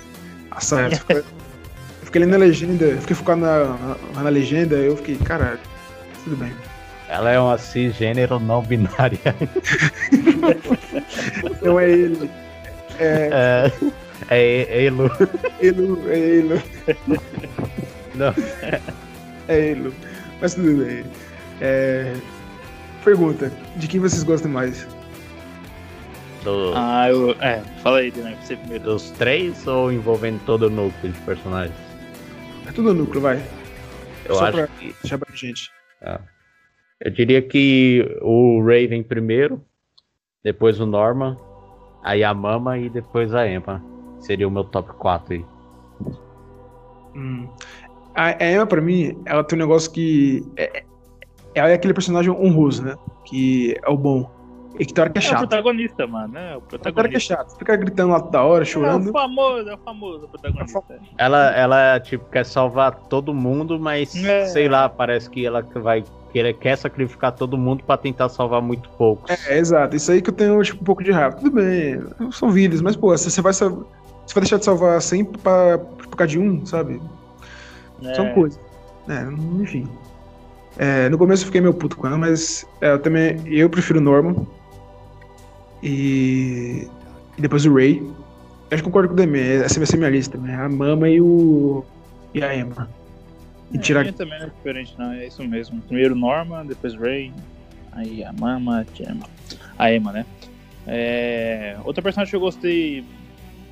A 0.52 0.62
saia. 0.62 1.02
Eu 1.10 1.24
fiquei 2.04 2.22
lendo 2.22 2.36
a 2.36 2.38
legenda, 2.38 2.86
eu 2.86 3.02
fiquei 3.02 3.16
focado 3.16 3.42
na, 3.42 3.98
na, 4.14 4.24
na 4.24 4.30
legenda, 4.30 4.76
eu 4.76 4.96
fiquei, 4.98 5.18
caralho, 5.18 5.60
tudo 6.24 6.36
bem. 6.38 6.52
Ela 7.08 7.32
é 7.32 7.40
uma 7.40 7.58
cisgênero 7.58 8.40
não 8.40 8.62
binária. 8.64 9.20
Não 11.62 11.80
é 11.80 11.90
ele. 11.90 12.30
É 13.00 13.72
É, 14.30 14.62
é 14.70 14.84
Elo. 14.86 15.12
ele, 15.60 16.10
é 16.10 16.18
ele, 16.18 16.62
Não. 18.16 18.34
é 19.48 19.60
ele. 19.60 19.94
Mas 20.42 20.56
tudo 20.56 20.84
bem. 20.84 21.04
É, 21.62 22.14
pergunta: 23.04 23.52
de 23.76 23.88
quem 23.88 24.00
vocês 24.00 24.24
gostam 24.24 24.50
mais? 24.52 24.88
Do- 26.44 26.74
Ah, 26.76 27.08
eu. 27.10 27.32
É, 27.42 27.62
fala 27.84 28.00
aí, 28.00 28.12
né? 28.16 28.36
Você 28.42 28.56
primeiro. 28.56 28.84
dos 28.86 29.12
três 29.12 29.68
ou 29.68 29.92
envolvendo 29.92 30.40
todo 30.46 30.68
o 30.68 30.70
núcleo 30.70 31.12
de 31.12 31.20
personagens? 31.22 31.76
É 32.68 32.72
tudo 32.72 32.94
núcleo, 32.94 33.22
vai. 33.22 33.42
Eu 34.26 34.36
Só 34.36 34.46
acho 34.46 34.58
pra- 34.58 34.68
que. 34.68 34.96
Deixa 35.04 35.18
pra 35.18 35.36
gente. 35.36 35.70
Ah. 36.02 36.20
Eu 37.06 37.12
diria 37.12 37.40
que 37.42 38.18
o 38.22 38.60
Raven 38.62 39.04
primeiro, 39.04 39.62
depois 40.44 40.80
o 40.80 40.86
Norman, 40.88 41.38
aí 42.04 42.24
a 42.24 42.34
Mama 42.34 42.80
e 42.80 42.90
depois 42.90 43.34
a 43.36 43.48
Emma. 43.48 43.82
Seria 44.20 44.48
o 44.48 44.52
meu 44.52 44.64
top 44.64 44.92
4 44.94 45.36
aí. 45.36 45.46
Hum. 47.16 47.48
A 48.16 48.44
a 48.44 48.52
Emma, 48.52 48.66
pra 48.66 48.82
mim, 48.82 49.16
ela 49.26 49.44
tem 49.44 49.58
um 49.58 49.62
negócio 49.62 49.92
que. 49.92 50.44
É, 50.58 50.84
ela 51.54 51.70
é 51.70 51.74
aquele 51.74 51.94
personagem 51.94 52.32
honroso, 52.32 52.84
né? 52.84 52.96
Que 53.26 53.76
é 53.84 53.90
o 53.90 53.96
bom. 53.98 54.30
E 54.80 54.86
que 54.86 54.94
tem 54.94 55.02
hora 55.04 55.10
que 55.14 55.20
é 55.20 55.22
É 55.22 55.26
o 55.26 55.30
chato. 55.30 55.40
protagonista, 55.48 56.06
mano, 56.08 56.34
né? 56.34 56.58
O 56.58 56.60
Tem 56.60 56.60
hora 56.60 56.60
que 56.60 56.76
é 56.76 56.80
protagonista. 56.80 57.36
chato. 57.36 57.58
Fica 57.58 57.76
gritando 57.78 58.12
lá 58.12 58.20
da 58.20 58.44
hora, 58.44 58.64
É 58.64 58.66
o 58.66 58.66
chorando. 58.66 59.12
famoso, 59.12 59.70
é 59.70 59.74
o 59.74 59.78
famoso 59.78 60.28
protagonista. 60.28 60.82
Ela, 61.18 61.52
ela, 61.56 62.00
tipo, 62.00 62.26
quer 62.30 62.46
salvar 62.46 62.94
todo 63.08 63.34
mundo, 63.34 63.80
mas 63.80 64.14
É. 64.16 64.46
sei 64.48 64.68
lá, 64.68 64.90
parece 64.90 65.30
que 65.30 65.46
ela 65.46 65.62
vai 65.62 66.04
querer, 66.36 66.54
quer 66.56 66.78
sacrificar 66.78 67.32
todo 67.32 67.58
mundo 67.58 67.86
pra 67.86 67.96
tentar 67.96 68.28
salvar 68.28 68.62
muito 68.62 68.90
poucos. 68.90 69.32
É, 69.48 69.58
exato. 69.58 69.96
Isso 69.96 70.12
aí 70.12 70.22
que 70.22 70.30
eu 70.30 70.34
tenho, 70.34 70.62
tipo, 70.62 70.82
um 70.82 70.84
pouco 70.84 71.02
de 71.02 71.10
raiva. 71.10 71.38
Tudo 71.38 71.52
bem, 71.52 72.04
são 72.34 72.52
vidas, 72.52 72.82
mas, 72.82 72.98
pô, 72.98 73.18
você 73.18 73.42
vai, 73.42 73.54
você 73.54 73.70
vai 73.70 74.42
deixar 74.42 74.58
de 74.58 74.66
salvar 74.66 75.02
100 75.02 75.24
pra, 75.26 75.78
por 75.78 76.18
causa 76.18 76.32
de 76.32 76.40
um, 76.40 76.66
sabe? 76.66 77.02
É. 78.04 78.14
São 78.16 78.34
coisas. 78.34 78.60
É, 79.08 79.24
enfim. 79.62 79.88
É, 80.78 81.08
no 81.08 81.18
começo 81.18 81.44
eu 81.44 81.46
fiquei 81.46 81.62
meio 81.62 81.74
puto 81.74 81.96
com 81.96 82.06
ela, 82.06 82.18
mas 82.18 82.66
é, 82.82 82.92
eu 82.92 83.00
também. 83.00 83.42
Eu 83.46 83.70
prefiro 83.70 84.00
o 84.00 84.04
Norman. 84.04 84.46
E. 85.82 86.90
e 87.38 87.42
depois 87.42 87.66
o 87.66 87.74
Ray. 87.74 88.00
Eu 88.00 88.76
acho 88.76 88.84
que 88.84 88.90
concordo 88.90 89.08
com 89.08 89.14
o 89.14 89.18
Demi. 89.18 89.40
Essa 89.40 89.80
vai 89.80 89.86
ser 89.86 89.96
minha 89.96 90.10
lista 90.10 90.38
também. 90.38 90.54
A 90.54 90.68
Mama 90.68 91.08
e 91.08 91.22
o. 91.22 91.86
E 92.34 92.44
a 92.44 92.54
Emma. 92.54 92.90
E 93.72 93.78
É, 93.78 93.80
tirar. 93.82 94.02
minha 94.02 94.14
também 94.14 94.40
não 94.40 94.48
é 94.48 94.50
diferente, 94.50 94.94
não. 94.98 95.12
É 95.12 95.26
isso 95.28 95.44
mesmo. 95.44 95.82
Primeiro 95.82 96.16
Norma, 96.16 96.64
depois 96.64 96.94
Ray, 96.96 97.34
aí 97.92 98.24
a 98.24 98.32
Mama, 98.34 98.86
a 99.00 99.12
Emma. 99.12 99.26
A 99.78 99.92
Emma, 99.94 100.12
né? 100.12 100.26
É... 100.88 101.76
Outra 101.84 102.02
personagem 102.02 102.30
que 102.30 102.36
eu 102.36 102.40
gostei 102.40 103.04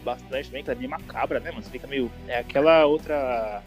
bastante 0.04 0.48
também, 0.50 0.64
que 0.64 0.72
é 0.72 0.76
meio 0.76 0.90
macabra, 0.90 1.40
né, 1.40 1.52
mano? 1.52 1.62
Você 1.64 1.70
fica 1.70 1.88
meio. 1.88 2.12
É 2.28 2.40
aquela 2.40 2.86
outra. 2.86 3.62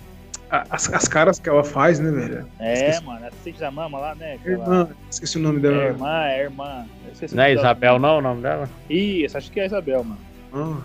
a- 0.50 0.66
As, 0.70 0.92
as 0.92 1.06
caras 1.08 1.38
que 1.38 1.48
ela 1.48 1.62
faz, 1.64 1.98
né, 2.00 2.10
velho? 2.10 2.46
É, 2.58 2.72
Esqueci. 2.74 3.04
mano, 3.04 3.26
assistente 3.26 3.60
da 3.60 3.70
Mama 3.70 3.98
lá, 3.98 4.14
né? 4.16 4.34
Aquela... 4.34 4.62
Irmã. 4.64 4.88
Esqueci 5.10 5.38
o 5.38 5.40
nome 5.40 5.58
É 5.58 5.62
dela. 5.62 5.82
irmã, 5.84 6.24
é 6.26 6.42
irmã. 6.42 6.86
Eu 7.06 7.12
esqueci 7.12 7.34
o 7.34 7.36
Não 7.36 7.44
é 7.44 7.52
Isabel, 7.54 7.98
não, 8.00 8.18
o 8.18 8.20
nome 8.20 8.42
dela? 8.42 8.68
Isso, 8.90 9.38
acho 9.38 9.50
que 9.50 9.60
é 9.60 9.62
a 9.62 9.66
Isabel, 9.66 10.02
mano. 10.04 10.20
Ah, 10.52 10.82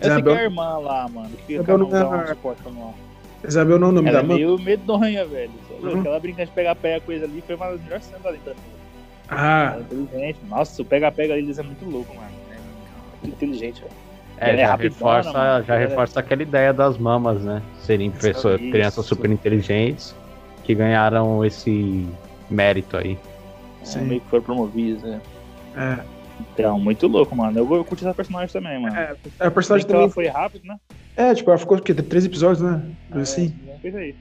Essa 0.00 0.12
aqui 0.14 0.20
Isabel- 0.20 0.34
é 0.34 0.38
a 0.38 0.42
irmã 0.42 0.78
lá, 0.78 1.08
mano. 1.08 1.30
Que 1.30 1.36
fica 1.36 1.52
Isabel 1.54 1.78
com 1.78 1.84
não 1.84 1.90
dá 1.90 1.98
é- 2.16 2.22
um 2.22 2.26
suporte 2.26 2.62
manual. 2.64 2.94
Isabel 3.46 3.78
não 3.78 3.88
é 3.88 3.90
o 3.90 3.92
nome 3.94 4.08
Ela 4.08 4.18
da 4.18 4.24
é 4.24 4.26
mãe? 4.28 4.36
meio 4.38 4.58
medonha, 4.58 5.24
velho. 5.26 5.50
É 5.70 5.74
Uhum. 5.86 6.00
Aquela 6.00 6.18
brincadeira 6.18 6.46
de 6.50 6.54
pegar-pega 6.54 7.00
com 7.00 7.12
eles 7.12 7.22
ali 7.24 7.42
foi 7.46 7.54
uma 7.54 7.70
das 7.70 7.80
melhores 7.82 8.04
cenas 8.04 8.26
ali 8.26 8.38
pra 8.38 8.52
mim. 8.54 8.60
Ah, 9.28 9.72
Ela 9.74 9.76
é 9.90 9.94
inteligente. 9.94 10.38
Nossa, 10.48 10.82
o 10.82 10.84
pega-pega 10.84 11.32
ali 11.34 11.42
deles 11.42 11.58
é 11.58 11.62
muito 11.62 11.84
louco, 11.88 12.14
mano. 12.16 12.28
É 12.50 12.56
muito 13.22 13.34
inteligente, 13.44 13.80
velho. 13.80 13.92
É, 14.40 14.50
é 14.54 14.56
já, 14.58 14.66
rapidona, 14.68 14.94
reforça, 14.94 15.32
mano. 15.32 15.64
já 15.64 15.74
é- 15.76 15.78
reforça 15.86 16.20
aquela 16.20 16.42
ideia 16.42 16.72
das 16.72 16.96
mamas, 16.98 17.42
né? 17.44 17.62
Serem 17.80 18.10
pessoas, 18.10 18.60
Isso. 18.60 18.70
crianças 18.70 19.06
super 19.06 19.30
inteligentes 19.30 20.14
que 20.64 20.74
ganharam 20.74 21.44
esse 21.44 22.06
mérito 22.50 22.96
aí. 22.96 23.18
Sim. 23.84 24.00
É, 24.00 24.02
meio 24.02 24.20
que 24.20 24.28
foram 24.28 24.42
promovidos, 24.42 25.02
né? 25.02 25.20
é. 25.76 26.17
Então, 26.40 26.78
muito 26.78 27.06
louco, 27.06 27.34
mano. 27.34 27.58
Eu, 27.58 27.74
eu 27.74 27.84
curti 27.84 28.04
essa 28.04 28.14
personagem 28.14 28.52
também, 28.52 28.80
mano. 28.80 28.96
É, 28.96 29.16
a 29.40 29.50
personagem 29.50 29.84
Então, 29.86 30.00
ela 30.00 30.08
também. 30.08 30.14
foi 30.14 30.26
rápido, 30.28 30.64
né? 30.64 30.76
É, 31.16 31.34
tipo, 31.34 31.50
ela 31.50 31.58
ficou 31.58 31.76
o 31.76 31.82
quê? 31.82 31.92
Três 31.94 32.24
episódios, 32.24 32.62
né? 32.62 32.92
Coisa 33.10 33.22
assim. 33.22 33.58
É. 33.82 34.14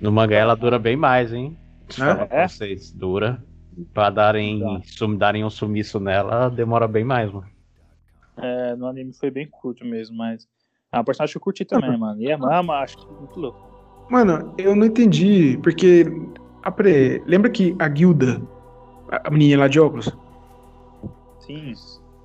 No 0.00 0.10
mangá 0.10 0.36
ela 0.36 0.54
dura 0.54 0.78
bem 0.78 0.96
mais, 0.96 1.32
hein? 1.32 1.56
Pra 1.94 2.26
É? 2.30 2.48
vocês, 2.48 2.90
dura. 2.92 3.44
Pra 3.92 4.10
darem, 4.10 4.60
Tá. 4.60 4.80
sum, 4.84 5.16
darem 5.16 5.44
um 5.44 5.50
sumiço 5.50 6.00
nela, 6.00 6.48
demora 6.48 6.88
bem 6.88 7.04
mais, 7.04 7.30
mano. 7.30 7.46
É, 8.38 8.74
no 8.74 8.86
anime 8.86 9.12
foi 9.12 9.30
bem 9.30 9.46
curto 9.48 9.84
mesmo, 9.84 10.16
mas. 10.16 10.48
É 10.92 10.96
uma 10.96 11.04
personagem 11.04 11.32
que 11.32 11.38
eu 11.38 11.42
curti 11.42 11.64
também, 11.64 11.96
mano. 11.96 12.20
E 12.20 12.32
a 12.32 12.38
Mama, 12.38 12.78
acho 12.80 12.96
que 12.96 13.12
muito 13.12 13.38
louco. 13.38 13.58
Mano, 14.10 14.54
eu 14.58 14.74
não 14.74 14.86
entendi, 14.86 15.58
porque. 15.62 16.04
Ah, 16.62 16.70
peraí, 16.72 17.22
lembra 17.26 17.50
que 17.50 17.76
a 17.78 17.86
guilda, 17.88 18.40
a 19.10 19.28
a 19.28 19.30
menininha 19.30 19.58
lá 19.58 19.68
de 19.68 19.78
óculos? 19.78 20.10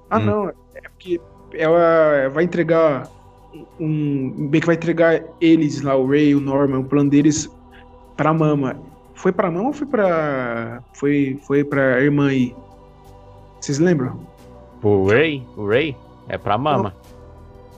Ah, 0.09 0.17
Hum. 0.19 0.25
não, 0.25 0.49
é 0.49 0.81
porque 0.89 1.19
ela 1.53 2.29
vai 2.29 2.43
entregar 2.43 3.09
um. 3.79 4.47
Bem 4.49 4.59
que 4.61 4.67
vai 4.67 4.75
entregar 4.75 5.21
eles 5.41 5.81
lá, 5.81 5.95
o 5.95 6.07
Ray, 6.09 6.35
o 6.35 6.39
Norman, 6.41 6.79
o 6.79 6.83
plano 6.83 7.09
deles 7.09 7.49
pra 8.17 8.33
Mama. 8.33 8.75
Foi 9.15 9.31
pra 9.31 9.49
mão 9.49 9.67
ou 9.67 9.73
foi 9.73 9.87
pra. 9.87 10.83
Foi, 10.93 11.39
foi 11.47 11.63
pra 11.63 12.01
irmã 12.01 12.27
aí? 12.29 12.53
Vocês 13.59 13.79
lembram? 13.79 14.19
O 14.83 15.07
Ray? 15.07 15.41
O 15.57 15.67
Ray? 15.67 15.95
É 16.27 16.37
pra 16.37 16.57
mama. 16.57 16.93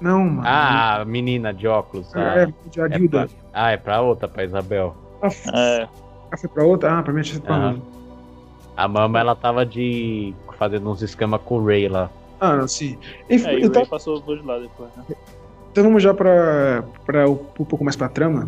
Não, 0.02 0.20
mano. 0.26 0.42
Ah, 0.44 1.02
a 1.02 1.06
menina 1.06 1.54
de 1.54 1.68
óculos. 1.68 2.14
é, 2.16 2.20
Ah, 2.44 2.46
de 2.70 2.80
é 2.80 2.84
Adilda. 2.84 3.28
pra, 3.28 3.36
ah, 3.54 3.72
é 3.72 3.78
pra 3.78 4.02
outra, 4.02 4.28
pra 4.28 4.44
Isabel. 4.44 4.96
Ah, 5.22 5.28
É, 5.54 5.88
ah, 6.32 6.38
foi 6.38 6.50
pra 6.50 6.64
outra? 6.66 6.98
Ah, 7.00 7.04
pra 7.04 7.14
mim 7.14 7.24
sido 7.24 7.42
pra 7.42 7.72
mim. 7.72 7.82
A 8.78 8.88
mama, 8.88 9.20
ela 9.20 9.36
tava 9.36 9.66
de. 9.66 10.34
fazendo 10.58 10.90
uns 10.90 11.02
esquemas 11.02 11.42
com 11.44 11.56
o 11.60 11.66
Ray 11.66 11.90
lá. 11.90 12.10
Ah, 12.40 12.56
não, 12.56 12.68
sim. 12.68 12.98
Enfim, 13.30 13.48
é 13.48 13.54
e 13.54 13.64
o 13.64 13.66
então, 13.66 13.82
Ray 13.82 13.90
passou 13.90 14.22
por 14.22 14.38
de 14.40 14.46
lá 14.46 14.60
depois, 14.60 14.90
né? 14.96 15.04
então 15.72 15.84
vamos 15.84 16.02
já 16.04 16.14
pra, 16.14 16.84
pra 17.06 17.28
um 17.30 17.36
pouco 17.36 17.84
mais 17.84 17.96
pra 17.96 18.08
trama. 18.08 18.48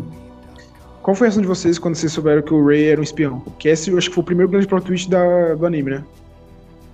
Qual 1.02 1.14
foi 1.16 1.26
a 1.26 1.28
reação 1.28 1.42
de 1.42 1.48
vocês 1.48 1.78
quando 1.78 1.94
vocês 1.96 2.12
souberam 2.12 2.42
que 2.42 2.52
o 2.54 2.64
Ray 2.64 2.88
era 2.90 3.00
um 3.00 3.04
espião? 3.04 3.40
Que 3.58 3.68
esse 3.68 3.90
eu 3.90 3.98
acho 3.98 4.08
que 4.08 4.14
foi 4.14 4.22
o 4.22 4.24
primeiro 4.24 4.50
grande 4.50 4.66
plot 4.68 4.84
twist 4.86 5.08
da, 5.10 5.54
do 5.54 5.66
anime, 5.66 5.90
né? 5.92 6.04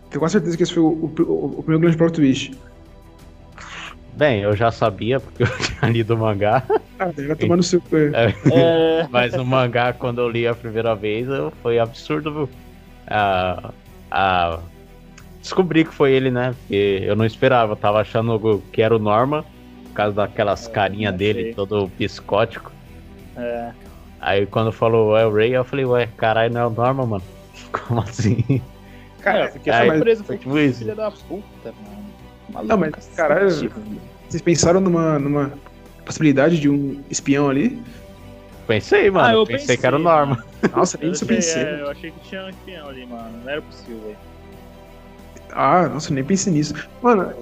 Tenho 0.08 0.20
quase 0.20 0.32
certeza 0.32 0.56
que 0.56 0.62
esse 0.62 0.72
foi 0.72 0.82
o, 0.82 0.86
o- 0.86 1.54
o 1.58 1.62
primeiro 1.62 1.80
grande 1.80 1.96
plot 1.96 2.12
twist. 2.14 2.56
Bem, 4.14 4.40
eu 4.40 4.56
já 4.56 4.70
sabia, 4.70 5.20
porque 5.20 5.42
eu 5.42 5.46
tinha 5.58 5.90
lido 5.90 6.14
o 6.14 6.18
mangá. 6.18 6.62
Ah, 6.98 7.10
daí 7.14 7.26
vai 7.26 7.36
tomar 7.36 7.56
no 7.56 7.62
seu. 7.62 7.82
é. 7.92 8.34
É, 8.50 9.08
Mas 9.10 9.34
o 9.34 9.44
mangá, 9.44 9.92
quando 9.92 10.20
eu 10.22 10.28
li 10.30 10.46
a 10.46 10.54
primeira 10.54 10.94
vez, 10.94 11.28
eu, 11.28 11.52
foi 11.62 11.78
absurdo, 11.78 12.32
viu? 12.32 12.48
Ah, 13.06 13.70
ah, 14.10 14.58
descobri 15.40 15.84
que 15.84 15.94
foi 15.94 16.12
ele, 16.12 16.30
né? 16.30 16.54
Porque 16.60 17.00
eu 17.02 17.14
não 17.16 17.24
esperava, 17.24 17.72
eu 17.72 17.76
tava 17.76 18.00
achando 18.00 18.62
que 18.72 18.82
era 18.82 18.94
o 18.94 18.98
Norman, 18.98 19.44
por 19.84 19.92
causa 19.94 20.14
daquelas 20.14 20.66
carinhas 20.68 21.12
não 21.12 21.18
dele, 21.18 21.54
todo 21.54 21.88
psicótico. 21.90 22.72
é. 23.36 23.72
Aí 24.18 24.46
quando 24.46 24.72
falou 24.72 25.16
é 25.16 25.26
o 25.26 25.32
Ray, 25.32 25.52
eu 25.52 25.62
falei, 25.64 25.84
ué, 25.84 26.08
caralho, 26.16 26.52
não 26.52 26.60
é 26.62 26.66
o 26.66 26.70
Norman, 26.70 27.06
mano. 27.06 27.24
Como 27.70 28.00
assim? 28.00 28.60
Cara, 29.20 29.44
eu 29.46 29.52
fiquei 29.52 29.72
Aí, 29.72 29.90
surpreso. 29.90 30.24
foi 30.24 30.38
tipo 30.38 30.58
isso. 30.58 30.78
filha 30.78 30.94
da 30.94 31.10
puta, 31.10 31.44
mano. 31.64 32.06
Maluco, 32.48 32.68
Não, 32.68 32.78
mas, 32.78 33.10
caralho, 33.14 33.44
mano. 33.70 34.00
Vocês 34.28 34.42
pensaram 34.42 34.80
numa, 34.80 35.18
numa 35.18 35.52
possibilidade 36.04 36.58
de 36.58 36.68
um 36.68 37.02
espião 37.10 37.48
ali? 37.48 37.80
Pensei, 38.66 39.10
mano. 39.10 39.26
Ah, 39.28 39.32
eu 39.34 39.46
pensei, 39.46 39.76
que 39.76 39.86
era 39.86 39.96
o 39.96 39.98
pensei, 39.98 40.12
Norman. 40.16 40.44
Nossa, 40.74 40.98
nem 40.98 41.08
Eu 41.08 41.12
isso 41.12 41.24
eu 41.24 41.26
achei, 41.28 41.36
pensei. 41.36 41.62
é, 41.62 41.80
eu 41.80 41.90
achei 41.90 42.10
que 42.10 42.20
tinha 42.20 42.44
um 42.44 42.48
espião 42.48 42.88
ali, 42.88 43.06
mano. 43.06 43.38
Não 43.42 43.48
era 43.50 43.62
possível, 43.62 44.00
velho. 44.00 44.18
Ah, 45.52 45.88
nossa, 45.88 46.10
eu 46.10 46.14
nem 46.14 46.24
pensei 46.24 46.52
nisso. 46.52 46.74
Mano, 47.02 47.32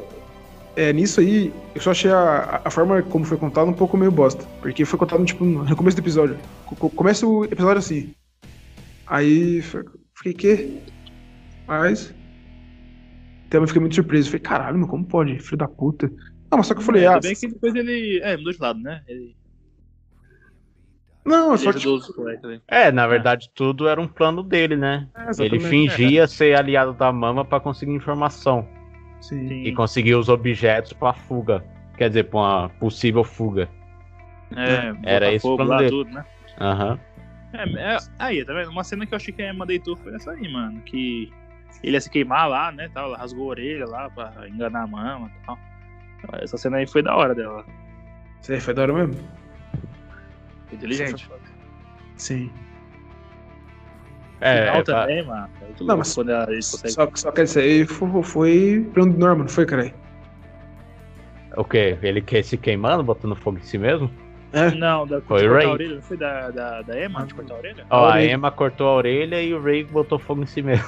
é, 0.77 0.93
nisso 0.93 1.21
aí, 1.21 1.53
eu 1.75 1.81
só 1.81 1.93
achei 1.93 2.11
a, 2.11 2.61
a 2.65 2.71
forma 2.71 3.03
como 3.03 3.25
foi 3.25 3.39
contado 3.39 3.69
um 3.69 3.75
pouco 3.75 3.97
meio 3.97 4.11
bosta. 4.13 4.45
Porque 4.61 4.85
foi 4.85 4.99
contado, 4.99 5.25
tipo, 5.25 5.45
no 5.45 5.77
começo 5.77 5.97
do 5.97 6.01
episódio. 6.01 6.39
Co- 6.67 6.77
co- 6.77 6.91
Começa 6.91 7.27
o 7.27 7.45
episódio 7.45 7.79
assim. 7.79 8.13
Aí, 9.07 9.63
fiquei, 10.15 10.35
que? 10.35 10.83
Mas... 11.67 12.15
Então 13.47 13.63
eu 13.63 13.67
fiquei 13.69 13.81
muito 13.81 13.95
surpreso. 13.95 14.29
Falei, 14.29 14.41
caralho, 14.41 14.79
mas 14.79 14.91
como 14.91 15.07
pode? 15.07 15.39
Filho 15.39 15.57
da 15.59 15.69
puta. 15.69 16.09
Não, 16.51 16.59
mas 16.59 16.67
só 16.67 16.75
que 16.75 16.81
eu 16.81 16.85
falei, 16.85 17.07
Ainda 17.07 17.19
ah... 17.19 17.21
bem 17.21 17.35
que 17.35 17.47
depois 17.49 17.75
ele. 17.75 18.21
É, 18.23 18.37
mudou 18.37 18.53
de 18.53 18.59
lado, 18.61 18.81
né? 18.81 19.03
Ele, 19.07 19.37
Não, 21.25 21.57
só 21.57 21.71
ali. 21.71 22.61
É, 22.69 22.93
na 22.93 23.07
verdade, 23.07 23.51
tudo 23.55 23.89
era 23.89 24.01
um 24.01 24.07
plano 24.07 24.43
dele, 24.43 24.77
né? 24.77 25.09
É, 25.17 25.45
Ele 25.45 25.59
fingia 25.59 26.27
ser 26.27 26.55
aliado 26.57 26.93
da 26.93 27.11
Mama 27.11 27.45
pra 27.45 27.59
conseguir 27.61 27.93
informação. 27.93 28.69
Sim. 29.21 29.63
E 29.63 29.73
conseguir 29.73 30.15
os 30.17 30.29
objetos 30.29 30.93
pra 30.93 31.15
fuga. 31.15 31.65
Quer 31.97 32.09
dizer, 32.09 32.25
pra 32.25 32.39
uma 32.39 32.69
possível 32.69 33.25
fuga. 33.25 33.69
É, 34.55 34.95
Era 35.05 35.27
botar 35.27 35.33
esse 35.33 35.47
o 35.47 35.51
fogo 35.51 35.57
plano 35.65 35.77
dele. 35.79 35.91
tudo, 35.91 36.11
né? 36.11 36.25
Aham. 36.61 37.01
É, 37.55 37.95
é, 37.95 37.97
aí, 38.19 38.45
tá 38.45 38.53
vendo? 38.53 38.71
Uma 38.71 38.85
cena 38.85 39.07
que 39.07 39.15
eu 39.15 39.17
achei 39.17 39.33
que 39.33 39.41
a 39.41 39.51
Emma 39.51 39.65
deitou 39.65 39.97
foi 39.97 40.15
essa 40.15 40.33
aí, 40.33 40.53
mano. 40.53 40.81
Que 40.83 41.33
ele 41.83 41.93
ia 41.93 42.01
se 42.01 42.11
queimar 42.11 42.49
lá, 42.49 42.71
né? 42.71 42.91
Tal, 42.93 43.07
ela 43.07 43.17
rasgou 43.17 43.45
a 43.45 43.49
orelha 43.51 43.87
lá 43.87 44.11
pra 44.11 44.47
enganar 44.49 44.83
a 44.83 44.87
mama 44.87 45.31
e 45.43 45.47
tal. 45.47 45.59
Essa 46.43 46.59
cena 46.59 46.79
aí 46.79 46.87
foi 46.87 47.03
da 47.03 47.17
hora 47.17 47.35
dela. 47.35 47.65
Isso 48.43 48.53
aí 48.53 48.61
foi 48.61 48.75
da 48.75 48.83
hora 48.83 48.93
mesmo? 48.93 49.17
Inteligente. 50.75 51.29
Sim. 52.17 52.51
É, 54.41 54.67
Final 54.67 54.77
é 54.77 54.83
pra- 54.85 55.01
também, 55.03 55.25
mano. 55.25 55.49
É 55.63 55.85
Não, 55.85 55.97
mas- 55.99 56.15
quando 56.15 56.31
eles 56.31 56.71
conseguem. 56.71 56.93
Só, 56.93 57.11
só 57.15 57.31
que 57.33 57.43
isso 57.43 57.59
aí 57.59 57.87
foi, 57.87 58.23
foi 58.23 58.91
plano 58.93 59.13
do 59.13 59.19
Norman, 59.19 59.43
não 59.45 59.49
foi, 59.49 59.65
cara? 59.67 59.93
o 61.57 61.65
quê? 61.65 61.97
Ele 62.03 62.21
quer 62.21 62.43
se 62.43 62.59
queimando, 62.59 63.03
botando 63.05 63.37
fogo 63.37 63.59
em 63.59 63.63
si 63.63 63.79
mesmo? 63.79 64.11
É. 64.53 64.71
Não, 64.73 65.07
da, 65.07 65.21
Foi 65.21 65.47
Ray. 65.49 65.67
a 65.67 65.71
orelha, 65.71 65.95
não 65.97 66.03
foi 66.03 66.17
da, 66.17 66.51
da, 66.51 66.83
da 66.83 67.05
Emma 67.05 67.25
de 67.27 67.35
cortar 67.35 67.55
a 67.55 67.59
orelha? 67.59 67.87
Ó, 67.91 67.97
a 68.05 68.09
orelha. 68.15 68.33
Emma 68.33 68.51
cortou 68.51 68.89
a 68.89 68.95
orelha 68.95 69.43
e 69.43 69.53
o 69.55 69.61
Ray 69.63 69.85
botou 69.85 70.19
fogo 70.19 70.43
em 70.43 70.47
si 70.47 70.63
mesmo. 70.63 70.85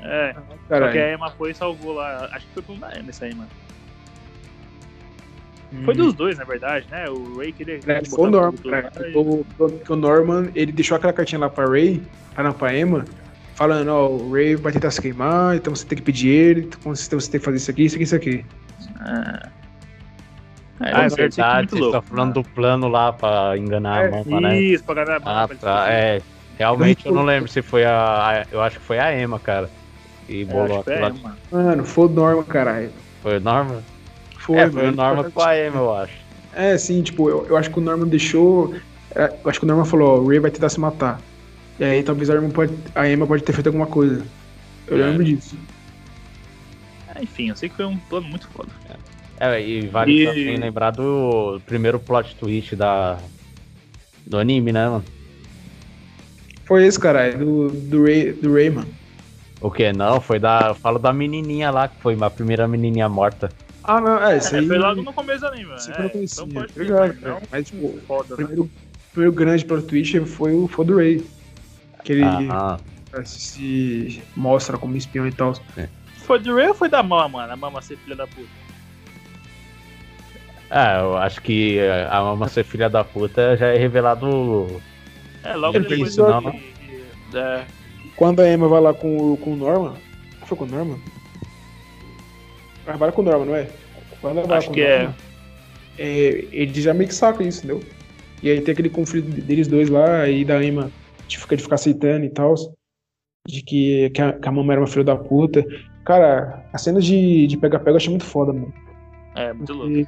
É, 0.00 0.34
Caralho. 0.68 0.86
só 0.86 0.92
que 0.92 0.98
a 0.98 1.12
Emma 1.14 1.30
foi 1.30 1.50
e 1.50 1.54
salvou 1.54 1.92
lá. 1.94 2.28
Acho 2.32 2.46
que 2.48 2.54
foi 2.54 2.62
pro 2.62 2.74
da 2.76 2.98
Emma 2.98 3.10
isso 3.10 3.24
aí, 3.24 3.34
mano. 3.34 3.48
Foi 5.84 5.94
dos 5.94 6.12
dois, 6.14 6.38
na 6.38 6.44
verdade, 6.44 6.86
né? 6.90 7.08
O 7.08 7.38
Ray 7.38 7.52
queria. 7.52 7.76
É, 7.86 8.00
botar 8.00 8.10
foi 8.10 8.28
o 8.28 8.30
Norman, 8.30 8.52
tudo 8.52 8.70
cara. 8.70 8.92
lá 8.94 9.08
e- 9.08 9.16
O, 9.16 9.46
o- 9.88 9.96
Norman, 9.96 10.50
ele 10.54 10.70
deixou 10.72 10.96
aquela 10.96 11.12
cartinha 11.12 11.38
lá 11.40 11.48
pra 11.48 11.66
Ray, 11.66 12.02
pra, 12.34 12.44
não, 12.44 12.52
pra 12.52 12.76
Emma, 12.76 13.04
falando, 13.54 13.88
ó, 13.88 14.08
o 14.08 14.32
Ray 14.32 14.54
vai 14.56 14.72
tentar 14.72 14.90
se 14.90 15.00
queimar, 15.00 15.56
então 15.56 15.74
você 15.74 15.86
tem 15.86 15.96
que 15.96 16.02
pedir 16.04 16.28
ele, 16.28 16.60
então 16.62 16.94
você 16.94 17.14
você 17.14 17.30
tem 17.30 17.40
que 17.40 17.44
fazer 17.44 17.56
isso 17.56 17.70
aqui, 17.70 17.84
isso 17.84 17.94
aqui, 17.96 18.04
isso 18.04 18.16
aqui. 18.16 18.44
É, 19.00 19.48
Ah, 20.80 21.04
é 21.04 21.06
isso 21.06 21.14
aqui 21.14 21.22
verdade, 21.22 21.74
louco, 21.74 21.86
estão 21.96 22.02
falando 22.02 22.34
do 22.34 22.42
plano 22.44 22.88
lá 22.88 23.12
pra 23.12 23.56
enganar 23.56 24.04
É, 24.04 24.08
a 24.08 24.10
Mama, 24.10 24.40
né? 24.40 24.60
Isso, 24.60 24.82
pra 24.84 24.94
ganhar 25.04 25.20
a 25.24 25.42
Ah, 25.42 25.46
pra 25.46 25.54
ele 25.54 25.58
tá. 25.60 25.90
É, 25.92 26.20
realmente 26.58 27.06
eu 27.06 27.14
não 27.14 27.24
lembro 27.24 27.48
se 27.48 27.62
foi 27.62 27.84
a, 27.84 27.92
a- 28.42 28.46
Eu 28.50 28.60
acho 28.60 28.78
que 28.80 28.84
foi 28.84 28.98
a 28.98 29.16
Emma, 29.18 29.38
cara. 29.38 29.70
E 30.28 30.42
É, 30.42 30.44
bolou 30.44 30.64
acho 30.64 30.78
que 30.78 30.84
foi 30.84 30.94
aquilo 30.94 31.06
a 31.06 31.08
lá. 31.08 31.36
Emma. 31.52 31.62
Mano, 31.62 31.84
foi 31.84 32.04
o 32.06 32.08
Norman, 32.08 32.42
caralho. 32.44 32.90
Foi 33.22 33.36
o 33.36 33.40
Norman? 33.40 33.82
Foi, 34.42 34.58
é, 34.58 34.70
foi 34.70 34.82
o 34.82 34.84
mano. 34.86 34.96
Norman 34.96 35.30
com 35.30 35.42
a 35.42 35.58
Emma, 35.58 35.76
eu 35.78 35.94
acho. 35.94 36.14
É, 36.52 36.76
sim, 36.76 37.02
tipo, 37.02 37.30
eu, 37.30 37.46
eu 37.46 37.56
acho 37.56 37.70
que 37.70 37.78
o 37.78 37.82
Norman 37.82 38.08
deixou. 38.08 38.74
é, 39.14 39.32
Eu 39.44 39.50
acho 39.50 39.58
que 39.60 39.64
o 39.64 39.68
Norman 39.68 39.84
falou, 39.84 40.18
ó, 40.18 40.20
o 40.20 40.28
Ray 40.28 40.40
vai 40.40 40.50
tentar 40.50 40.68
se 40.68 40.80
matar. 40.80 41.20
E 41.78 41.84
aí 41.84 42.02
talvez 42.02 42.28
a 42.28 42.40
pode, 42.50 42.74
a 42.94 43.08
Emma 43.08 43.26
pode 43.26 43.42
ter 43.42 43.52
feito 43.52 43.68
alguma 43.68 43.86
coisa. 43.86 44.26
Eu 44.86 44.98
É. 44.98 45.06
lembro 45.06 45.24
disso. 45.24 45.56
É, 47.14 47.22
enfim, 47.22 47.48
eu 47.48 47.56
sei 47.56 47.68
que 47.68 47.76
foi 47.76 47.86
um 47.86 47.96
plano 47.96 48.28
muito 48.28 48.48
foda. 48.48 48.68
É, 49.38 49.60
e 49.60 49.86
vale 49.88 50.22
E- 50.22 50.26
também 50.26 50.56
lembrar 50.56 50.90
do 50.90 51.60
primeiro 51.66 51.98
plot 51.98 52.36
twist 52.36 52.76
da, 52.76 53.18
do 54.26 54.38
anime, 54.38 54.72
né, 54.72 54.88
mano? 54.88 55.04
Foi 56.64 56.86
esse, 56.86 56.98
caralho, 56.98 57.38
do, 57.38 57.68
do, 57.70 58.04
Ray, 58.04 58.32
do 58.32 58.52
Ray, 58.52 58.70
mano. 58.70 58.88
O 59.60 59.70
que? 59.70 59.92
Não, 59.92 60.20
foi 60.20 60.38
da. 60.38 60.68
Eu 60.68 60.74
falo 60.74 60.98
da 60.98 61.12
menininha 61.12 61.70
lá, 61.70 61.88
que 61.88 62.00
foi 62.00 62.16
a 62.20 62.30
primeira 62.30 62.66
menininha 62.68 63.08
morta. 63.08 63.52
Ah, 63.84 64.00
não, 64.00 64.22
é, 64.22 64.36
isso 64.38 64.54
É, 64.54 64.60
aí. 64.60 64.66
foi 64.66 64.78
logo 64.78 65.02
no 65.02 65.12
começo 65.12 65.44
anime, 65.46 65.64
mano. 65.66 65.76
Isso 65.78 65.90
É, 65.90 65.94
foi 65.94 66.04
no 66.04 66.10
comecinho, 66.10 66.46
então 66.50 66.62
ser, 66.86 66.96
cara. 66.96 67.14
então, 67.18 67.40
Mas, 67.50 67.66
tipo, 67.68 67.98
foda, 68.06 68.24
O 68.26 68.28
né? 68.30 68.36
primeiro, 68.36 68.62
o 68.62 68.70
primeiro 69.12 69.32
grande 69.34 69.64
plot 69.64 69.86
twist 69.86 70.20
foi 70.26 70.54
o, 70.54 70.68
do 70.84 70.96
Ray. 70.96 71.24
Que 72.04 72.12
ele 72.12 72.24
Ah, 72.50 72.78
se 73.24 74.22
mostra 74.36 74.78
como 74.78 74.96
espião 74.96 75.26
e 75.26 75.32
tal. 75.32 75.52
Foi 76.18 76.38
do 76.38 76.54
Ray 76.54 76.68
ou 76.68 76.74
foi 76.74 76.88
da 76.88 77.02
Mama, 77.02 77.28
mano? 77.40 77.52
A 77.52 77.56
Mama 77.56 77.82
ser 77.82 77.96
filha 77.96 78.16
da 78.16 78.26
puta. 78.26 78.48
ah, 80.70 81.00
eu 81.00 81.16
acho 81.18 81.42
que 81.42 81.78
a 82.10 82.20
Mama 82.22 82.48
ser 82.48 82.64
filha 82.64 82.88
da 82.88 83.04
puta 83.04 83.56
já 83.56 83.66
é 83.68 83.76
revelado. 83.76 84.80
É, 85.44 85.54
logo 85.54 85.76
Ele 85.76 85.88
depois 85.88 86.14
que- 86.14 86.22
que- 86.52 87.36
É, 87.36 87.64
Quando 88.16 88.40
a 88.40 88.48
Emma 88.48 88.68
vai 88.68 88.80
lá 88.80 88.94
com, 88.94 89.32
o- 89.32 89.36
com 89.38 89.52
o 89.54 89.56
Norman. 89.56 89.94
Foi 90.46 90.56
com 90.56 90.64
o 90.64 90.68
Norman? 90.68 90.98
Lá 92.86 93.12
com 93.12 93.22
Norman, 93.22 93.46
não 93.46 93.54
é? 93.56 93.66
Acho 94.54 94.70
que 94.72 94.80
é. 94.82 94.98
Norman, 95.02 95.14
é, 95.98 96.04
ele 96.52 96.80
já 96.80 96.92
meio 96.94 97.08
que 97.08 97.14
saca 97.14 97.42
isso, 97.42 97.58
entendeu? 97.64 97.80
E 98.42 98.50
aí 98.50 98.60
tem 98.60 98.72
aquele 98.72 98.90
conflito 98.90 99.28
deles 99.28 99.68
dois 99.68 99.88
lá, 99.88 100.22
aí 100.22 100.44
da 100.44 100.62
Emma 100.64 100.90
de 101.28 101.38
ficar, 101.38 101.56
de 101.56 101.62
ficar 101.62 101.74
aceitando 101.76 102.24
e 102.24 102.30
tal. 102.30 102.54
De 103.46 103.62
que, 103.62 104.10
que, 104.10 104.22
a, 104.22 104.32
que 104.32 104.48
a 104.48 104.52
mamãe 104.52 104.72
era 104.72 104.80
uma 104.80 104.86
filha 104.86 105.04
da 105.04 105.16
puta. 105.16 105.64
Cara, 106.04 106.64
a 106.72 106.78
cena 106.78 107.00
de 107.00 107.56
pega-pega 107.60 107.90
eu 107.92 107.96
achei 107.96 108.10
muito 108.10 108.24
foda, 108.24 108.52
mano. 108.52 108.72
é, 109.36 109.52
muito 109.52 109.72
louco. 109.72 109.92
E 109.92 110.06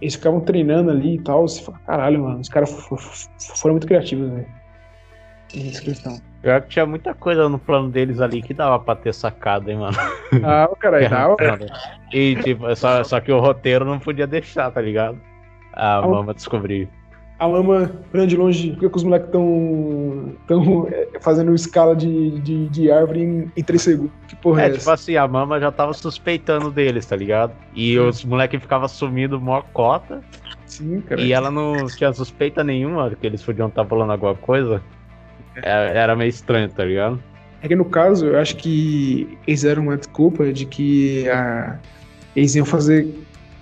eles 0.00 0.14
ficavam 0.14 0.40
treinando 0.40 0.90
ali 0.90 1.16
e 1.16 1.22
tal. 1.22 1.46
Você 1.46 1.62
fala, 1.62 1.78
caralho, 1.80 2.22
mano, 2.22 2.40
os 2.40 2.48
caras 2.48 2.70
fo- 2.70 2.96
fo- 2.96 3.28
foram 3.56 3.74
muito 3.74 3.86
criativos, 3.86 4.30
velho. 4.30 4.46
Questão. 5.48 6.20
Pior 6.42 6.60
que 6.62 6.68
tinha 6.68 6.86
muita 6.86 7.14
coisa 7.14 7.48
no 7.48 7.58
plano 7.58 7.88
deles 7.88 8.20
ali 8.20 8.42
que 8.42 8.54
dava 8.54 8.78
pra 8.78 8.94
ter 8.94 9.12
sacado, 9.12 9.70
hein, 9.70 9.78
mano. 9.78 9.96
Ah, 10.44 10.68
caralho, 10.78 11.08
dava. 11.10 11.36
E 12.12 12.36
tipo, 12.36 12.74
só, 12.76 13.02
só 13.02 13.18
que 13.20 13.32
o 13.32 13.40
roteiro 13.40 13.84
não 13.84 13.98
podia 13.98 14.26
deixar, 14.26 14.70
tá 14.70 14.80
ligado? 14.80 15.18
A 15.72 15.96
Ah, 15.98 16.02
Mama 16.06 16.34
descobrir. 16.34 16.88
A 17.40 17.46
lama 17.46 17.92
grande 18.12 18.36
longe, 18.36 18.70
por 18.72 18.80
que, 18.80 18.88
que 18.90 18.96
os 18.96 19.04
moleques 19.04 19.28
estão 19.28 20.34
tão, 20.48 20.88
é, 20.88 21.08
fazendo 21.20 21.54
escala 21.54 21.94
de, 21.94 22.40
de, 22.40 22.68
de 22.68 22.90
árvore 22.90 23.22
em, 23.22 23.52
em 23.56 23.62
3 23.62 23.80
segundos? 23.80 24.12
Que 24.26 24.34
porra 24.34 24.62
é, 24.62 24.64
É, 24.66 24.68
tipo 24.70 24.80
essa? 24.80 24.94
assim, 24.94 25.16
a 25.16 25.26
Mama 25.28 25.60
já 25.60 25.70
tava 25.70 25.92
suspeitando 25.94 26.68
deles, 26.68 27.06
tá 27.06 27.14
ligado? 27.14 27.52
E 27.74 27.96
os 27.96 28.24
moleques 28.24 28.60
ficavam 28.60 28.88
sumindo 28.88 29.40
mó 29.40 29.62
cota. 29.72 30.20
Sim, 30.66 31.00
cara. 31.00 31.20
E 31.20 31.32
ela 31.32 31.48
não 31.48 31.86
tinha 31.86 32.12
suspeita 32.12 32.64
nenhuma 32.64 33.08
que 33.10 33.24
eles 33.24 33.40
podiam 33.40 33.68
estar 33.68 33.84
falando 33.84 34.10
alguma 34.10 34.34
coisa. 34.34 34.82
Era, 35.62 35.90
era 35.90 36.16
meio 36.16 36.28
estranho, 36.28 36.68
tá 36.68 36.84
ligado? 36.84 37.22
É 37.62 37.68
que 37.68 37.74
no 37.74 37.84
caso, 37.84 38.26
eu 38.26 38.38
acho 38.38 38.56
que 38.56 39.38
eles 39.46 39.62
deram 39.62 39.82
uma 39.84 39.96
desculpa 39.96 40.52
de 40.52 40.64
que 40.64 41.28
a, 41.28 41.76
eles 42.36 42.54
iam 42.54 42.64
fazer. 42.64 43.08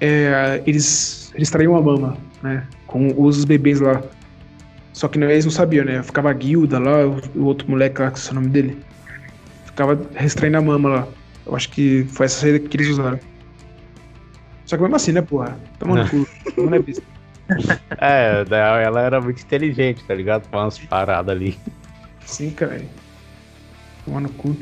é, 0.01 0.63
eles, 0.67 1.33
eles 1.35 1.51
traíam 1.51 1.77
a 1.77 1.81
mama, 1.81 2.17
né? 2.43 2.67
Com 2.87 3.09
os 3.17 3.45
bebês 3.45 3.81
lá. 3.81 4.03
Só 4.93 5.09
que 5.09 5.19
eles 5.19 5.45
não 5.45 5.53
sabiam, 5.53 5.85
né? 5.85 6.03
Ficava 6.03 6.31
a 6.31 6.33
guilda 6.33 6.79
lá, 6.79 7.07
o, 7.07 7.45
outro 7.45 7.71
moleque 7.71 8.01
lá, 8.01 8.11
que 8.11 8.27
é 8.27 8.31
o 8.31 8.35
nome 8.35 8.49
dele. 8.49 8.79
Ficava 9.67 9.99
restraindo 10.15 10.59
a 10.59 10.63
mama 10.63 10.89
lá. 10.89 11.09
Eu 11.47 11.55
acho 11.55 11.71
que 11.71 12.07
foi 12.11 12.27
essa 12.27 12.41
saída 12.41 12.59
que 12.59 12.77
eles 12.77 12.89
usaram. 12.89 13.21
Só 14.65 14.77
que 14.77 14.83
mesmo 14.83 14.97
assim, 14.97 15.13
né, 15.13 15.23
porra? 15.23 15.57
Toma 15.79 16.03
no 16.03 16.11
cu. 16.11 16.27
Não 16.57 16.73
é 16.75 16.79
besta. 16.79 17.03
É, 18.01 18.45
ela 18.51 19.01
era 19.01 19.21
muito 19.21 19.41
inteligente, 19.41 20.05
tá 20.05 20.15
ligado? 20.15 20.49
Com 20.49 20.59
umas 20.59 20.79
paradas 20.79 21.35
ali. 21.35 21.57
Sim, 22.27 22.51
cara. 22.51 22.83
Toma 24.05 24.21
no 24.21 24.29
cu. 24.31 24.57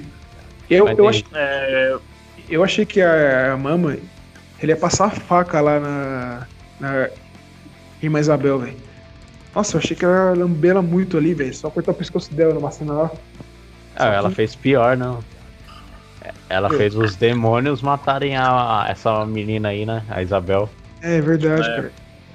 Eu, 0.71 0.89
eu, 0.89 1.09
ach, 1.09 1.23
É, 1.35 1.97
eu 2.49 2.63
achei 2.63 2.87
que 2.87 3.01
a, 3.01 3.53
a 3.53 3.57
mama 3.57 3.97
ele 4.63 4.73
ia 4.73 4.77
passar 4.77 5.07
a 5.07 5.11
faca 5.11 5.61
lá 5.61 5.81
na. 5.81 6.47
na 6.81 7.09
Irmã 8.03 8.21
Isabel, 8.21 8.59
velho. 8.61 8.77
Nossa, 9.55 9.77
eu 9.77 9.81
achei 9.81 9.97
que 9.97 10.05
ela 10.05 10.31
ia 10.37 10.41
lamber 10.45 10.71
ela 10.73 10.83
muito 10.83 11.17
ali, 11.17 11.35
velho. 11.35 11.55
Só 11.55 11.71
cortar 11.71 11.93
o 11.93 11.95
pescoço 11.95 12.33
dela 12.35 12.55
numa 12.55 12.71
cena 12.71 12.93
lá. 12.93 13.11
Ah, 13.97 14.13
ela 14.13 14.31
fez 14.31 14.55
pior, 14.57 14.97
não. 14.97 15.25
Ela 16.49 16.69
Eu- 16.71 16.77
fez 16.79 16.95
os 16.97 17.17
demônios 17.17 17.81
matarem 17.83 18.37
a, 18.37 18.83
a- 18.83 18.89
essa 18.91 19.25
menina 19.27 19.69
aí, 19.69 19.87
né? 19.87 20.05
A 20.09 20.23
Isabel. 20.23 20.69
É 21.03 21.21
verdade, 21.21 21.69
É. 21.69 21.75
cara. 21.77 21.93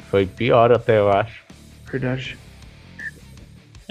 Foi 0.09 0.25
pior 0.25 0.71
até, 0.71 0.97
eu 0.99 1.11
acho. 1.11 1.43
Verdade. 1.91 2.37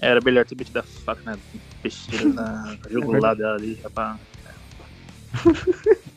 Era 0.00 0.20
melhor 0.20 0.44
ter 0.44 0.56
metido 0.56 0.78
a 0.78 0.82
faca 0.82 1.22
na 1.24 1.38
peixeira 1.82 2.32
na 2.32 2.76
jugular 2.90 3.34
dela 3.34 3.56
ali, 3.56 3.74
rapaz. 3.82 4.20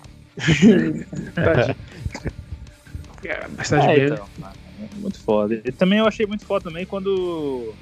É, 3.24 3.48
mas 3.56 3.70
tá 3.70 3.78
de 3.78 3.88
É, 3.88 3.96
bem. 3.96 4.06
então, 4.06 4.28
mano, 4.38 4.56
muito 4.94 5.20
foda. 5.20 5.62
E 5.64 5.72
também 5.72 6.00
eu 6.00 6.08
achei 6.08 6.26
muito 6.26 6.46
foda 6.46 6.64
também 6.64 6.86
quando. 6.86 7.76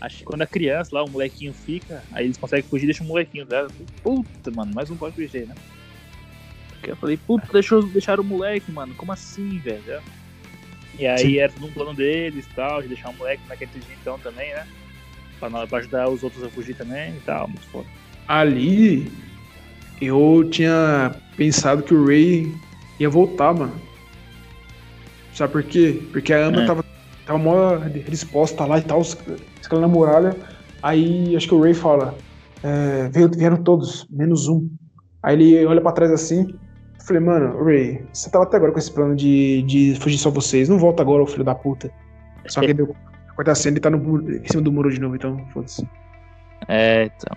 Acho 0.00 0.18
que 0.18 0.24
quando 0.24 0.42
a 0.42 0.46
criança 0.46 0.94
lá, 0.94 1.02
o 1.02 1.08
molequinho 1.08 1.52
fica, 1.52 2.04
aí 2.12 2.26
eles 2.26 2.36
conseguem 2.36 2.68
fugir 2.68 2.84
e 2.84 2.86
deixam 2.86 3.04
o 3.04 3.08
molequinho 3.08 3.44
dela. 3.44 3.68
Puta, 4.02 4.50
mano, 4.52 4.72
mais 4.72 4.90
um 4.90 4.96
pode 4.96 5.16
PG, 5.16 5.46
né? 5.46 5.54
Porque 6.70 6.90
eu 6.92 6.96
falei, 6.96 7.16
puta, 7.16 7.48
deixou, 7.52 7.82
deixaram 7.88 8.22
o 8.22 8.26
moleque, 8.26 8.70
mano. 8.70 8.94
Como 8.94 9.10
assim, 9.10 9.58
velho? 9.58 10.00
E 10.98 11.06
aí 11.06 11.32
Sim. 11.32 11.38
era 11.38 11.52
tudo 11.52 11.66
um 11.66 11.72
plano 11.72 11.94
deles 11.94 12.46
e 12.46 12.54
tal, 12.54 12.82
de 12.82 12.88
deixar 12.88 13.10
o 13.10 13.14
moleque 13.14 13.42
naquele 13.48 13.70
inteligentão 13.70 14.18
também, 14.18 14.54
né? 14.54 14.66
Pra, 15.40 15.78
ajudar 15.78 16.08
os 16.08 16.22
outros 16.22 16.42
a 16.42 16.48
fugir 16.48 16.74
também 16.74 17.14
e 17.16 17.20
tal, 17.20 17.46
muito 17.48 17.66
foda. 17.68 17.86
Ali, 18.26 19.10
eu 20.00 20.48
tinha 20.50 21.14
pensado 21.36 21.82
que 21.82 21.94
o 21.94 22.06
Ray 22.06 22.52
ia 22.98 23.08
voltar, 23.10 23.54
mano. 23.54 23.74
Sabe 25.34 25.52
por 25.52 25.62
quê? 25.62 26.02
Porque 26.12 26.32
a 26.32 26.46
Amber 26.46 26.62
É. 26.62 26.66
tava, 26.66 26.84
tava 27.26 27.38
mó 27.38 27.76
disposta 28.08 28.64
lá 28.64 28.78
e 28.78 28.82
tal, 28.82 29.02
escalando 29.02 29.86
a 29.86 29.88
muralha. 29.88 30.36
Aí 30.82 31.36
acho 31.36 31.48
que 31.48 31.54
o 31.54 31.60
Ray 31.62 31.74
fala: 31.74 32.14
é, 32.62 33.08
"Veio- 33.10 33.30
vieram 33.30 33.58
todos, 33.62 34.06
menos 34.10 34.48
um. 34.48 34.68
Aí 35.22 35.34
ele 35.34 35.66
olha 35.66 35.80
pra 35.80 35.92
trás 35.92 36.10
assim. 36.10 36.54
Falei, 37.06 37.22
mano, 37.22 37.62
Ray, 37.62 38.04
você 38.12 38.28
tava 38.30 38.44
até 38.44 38.56
agora 38.56 38.72
com 38.72 38.78
esse 38.78 38.92
plano 38.92 39.14
de, 39.14 39.62
de 39.62 39.96
fugir 40.00 40.18
só 40.18 40.30
vocês. 40.30 40.68
Não 40.68 40.78
volta 40.78 41.02
agora, 41.02 41.22
ô 41.22 41.26
filho 41.26 41.44
da 41.44 41.54
puta. 41.54 41.90
Só 42.48 42.60
que 42.60 42.72
deu. 42.74 42.96
Corta 43.36 43.52
a 43.52 43.54
cena 43.54 43.76
e 43.76 43.80
tá 43.80 43.90
no, 43.90 43.98
em 44.30 44.46
cima 44.48 44.62
do 44.62 44.72
muro 44.72 44.90
de 44.90 45.00
novo, 45.00 45.14
então 45.14 45.46
foda-se. 45.52 45.86
É, 46.68 47.04
então. 47.04 47.36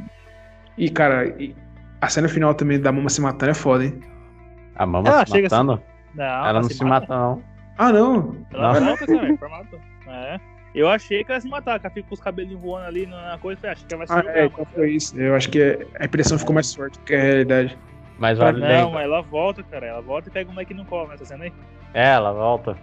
E, 0.78 0.90
cara, 0.90 1.28
e 1.42 1.54
a 2.02 2.08
cena 2.08 2.28
final 2.30 2.54
também 2.56 2.80
da 2.80 2.92
Mama 2.92 3.10
se 3.10 3.20
matando 3.22 3.52
é 3.52 3.56
foda, 3.56 3.84
hein? 3.86 4.00
A 4.76 4.86
mama 4.86 5.10
Ela 5.10 5.26
se 5.26 5.32
chega 5.34 5.50
matando? 5.52 5.82
Não, 6.16 6.24
ela 6.26 6.54
não 6.62 6.70
se 6.70 6.84
mata, 6.86 7.08
não. 7.14 7.44
Ah, 7.78 7.92
não. 7.92 8.36
Ela 8.54 8.80
Não. 8.80 8.86
volta, 8.88 9.06
cara, 9.06 9.38
formato. 9.38 9.80
É. 10.08 10.40
Eu 10.74 10.88
achei 10.90 11.24
que 11.24 11.32
ela 11.32 11.38
ia 11.38 11.42
se 11.42 11.50
matar, 11.50 11.80
que 11.80 11.86
ela 11.86 11.94
fica 11.94 12.08
com 12.08 12.14
os 12.14 12.22
cabelinhos 12.22 12.62
voando 12.62 12.86
ali 12.88 13.06
na 13.06 13.38
coisa, 13.42 13.58
eu 13.58 13.62
falei, 13.62 13.74
acho 13.74 13.86
que 13.86 13.94
ela 13.94 14.06
vai 14.06 14.08
se 14.08 14.14
Ah, 14.14 14.22
jogar. 14.24 14.38
é, 14.40 14.46
então 14.46 14.66
foi 14.74 14.92
isso. 14.92 15.20
Eu 15.20 15.36
acho 15.36 15.50
que 15.50 15.88
a 16.00 16.06
impressão 16.06 16.40
ficou 16.40 16.54
mais 16.54 16.74
forte 16.74 16.98
que 17.00 17.14
a 17.14 17.22
realidade. 17.22 17.78
Mas 18.18 18.38
vale 18.38 18.60
Não, 18.60 18.68
lembra. 18.68 18.90
mas 18.92 19.04
ela 19.04 19.22
volta, 19.22 19.64
cara. 19.64 19.86
Ela 19.86 20.02
volta 20.02 20.30
e 20.30 20.32
pega 20.32 20.50
o 20.50 20.54
moleque 20.54 20.74
no 20.74 20.86
colo, 20.86 21.08
né? 21.10 21.18
Tá 21.18 21.26
sendo 21.26 21.44
aí? 21.44 21.54
É, 21.94 22.10
ela 22.12 22.32
volta. 22.34 22.78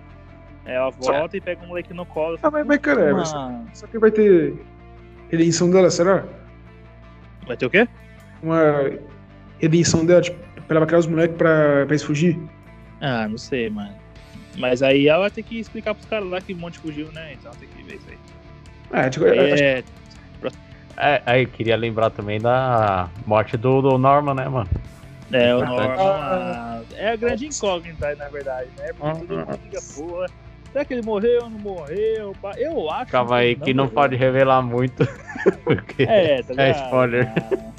Ela 0.66 0.90
volta 0.90 1.36
e 1.36 1.40
pega 1.40 1.62
o 1.64 1.68
moleque 1.68 1.94
no 1.94 2.04
colo. 2.04 2.38
Ah, 2.42 2.50
mas, 2.50 2.66
mas 2.66 2.78
cara, 2.78 3.00
é, 3.02 3.12
mas- 3.12 3.32
só 3.72 3.86
que 3.86 3.98
vai 3.98 4.10
ter 4.10 4.54
redenção 5.30 5.70
dela, 5.70 5.90
será? 5.90 6.24
Vai 7.46 7.56
ter 7.56 7.66
o 7.66 7.70
quê? 7.70 7.88
Uma 8.42 8.90
redenção 9.60 10.04
dela, 10.04 10.20
tipo, 10.20 10.38
pra 10.62 10.76
ela 10.78 10.86
criar 10.86 10.98
os 10.98 11.06
moleques 11.06 11.36
pra, 11.36 11.84
pra 11.86 11.94
eles 11.94 12.02
fugir? 12.02 12.38
Ah, 13.00 13.28
não 13.28 13.38
sei, 13.38 13.70
mano. 13.70 13.94
Mas 14.56 14.82
aí 14.82 15.06
ela 15.06 15.20
vai 15.20 15.30
ter 15.30 15.42
que 15.42 15.60
explicar 15.60 15.94
pros 15.94 16.08
caras 16.08 16.28
lá 16.28 16.40
que 16.40 16.52
o 16.52 16.56
monte 16.56 16.78
fugiu, 16.78 17.12
né? 17.12 17.34
Então 17.34 17.52
tem 17.52 17.68
que 17.68 17.82
ver 17.82 17.96
isso 17.96 18.06
aí. 18.10 18.18
É, 19.04 19.10
tipo, 19.10 19.26
é, 19.26 19.52
acho- 19.52 19.62
É, 19.62 19.84
É, 20.98 21.22
aí 21.26 21.42
eu 21.42 21.48
queria 21.48 21.76
lembrar 21.76 22.08
também 22.10 22.40
da 22.40 23.10
morte 23.26 23.56
do, 23.56 23.82
do 23.82 23.98
Norman, 23.98 24.34
né, 24.34 24.48
mano? 24.48 24.68
é, 25.30 25.54
o. 25.54 25.58
Norman. 25.60 25.94
ah, 25.98 26.80
É 26.94 27.10
a 27.10 27.16
grande 27.16 27.46
incógnita 27.46 28.06
aí, 28.06 28.16
na 28.16 28.28
verdade, 28.28 28.70
né? 28.78 28.92
Porque 28.96 29.26
todo 29.26 29.38
mundo 29.38 29.58
fica, 29.58 29.78
pô, 29.94 30.26
será 30.76 30.84
que 30.84 30.92
ele 30.92 31.02
morreu 31.02 31.44
ou 31.44 31.50
não 31.50 31.58
morreu? 31.58 32.36
pá? 32.42 32.54
Eu 32.58 32.90
acho 32.90 33.10
Calma 33.10 33.36
aí, 33.36 33.56
que 33.56 33.72
não 33.72 33.84
morreu. 33.84 33.94
pode 33.94 34.16
revelar 34.16 34.60
muito. 34.60 35.08
Porque 35.64 36.02
É, 36.02 36.42
tá 36.42 36.52
É 36.52 36.70
ligado? 36.70 36.84
spoiler. 36.84 37.28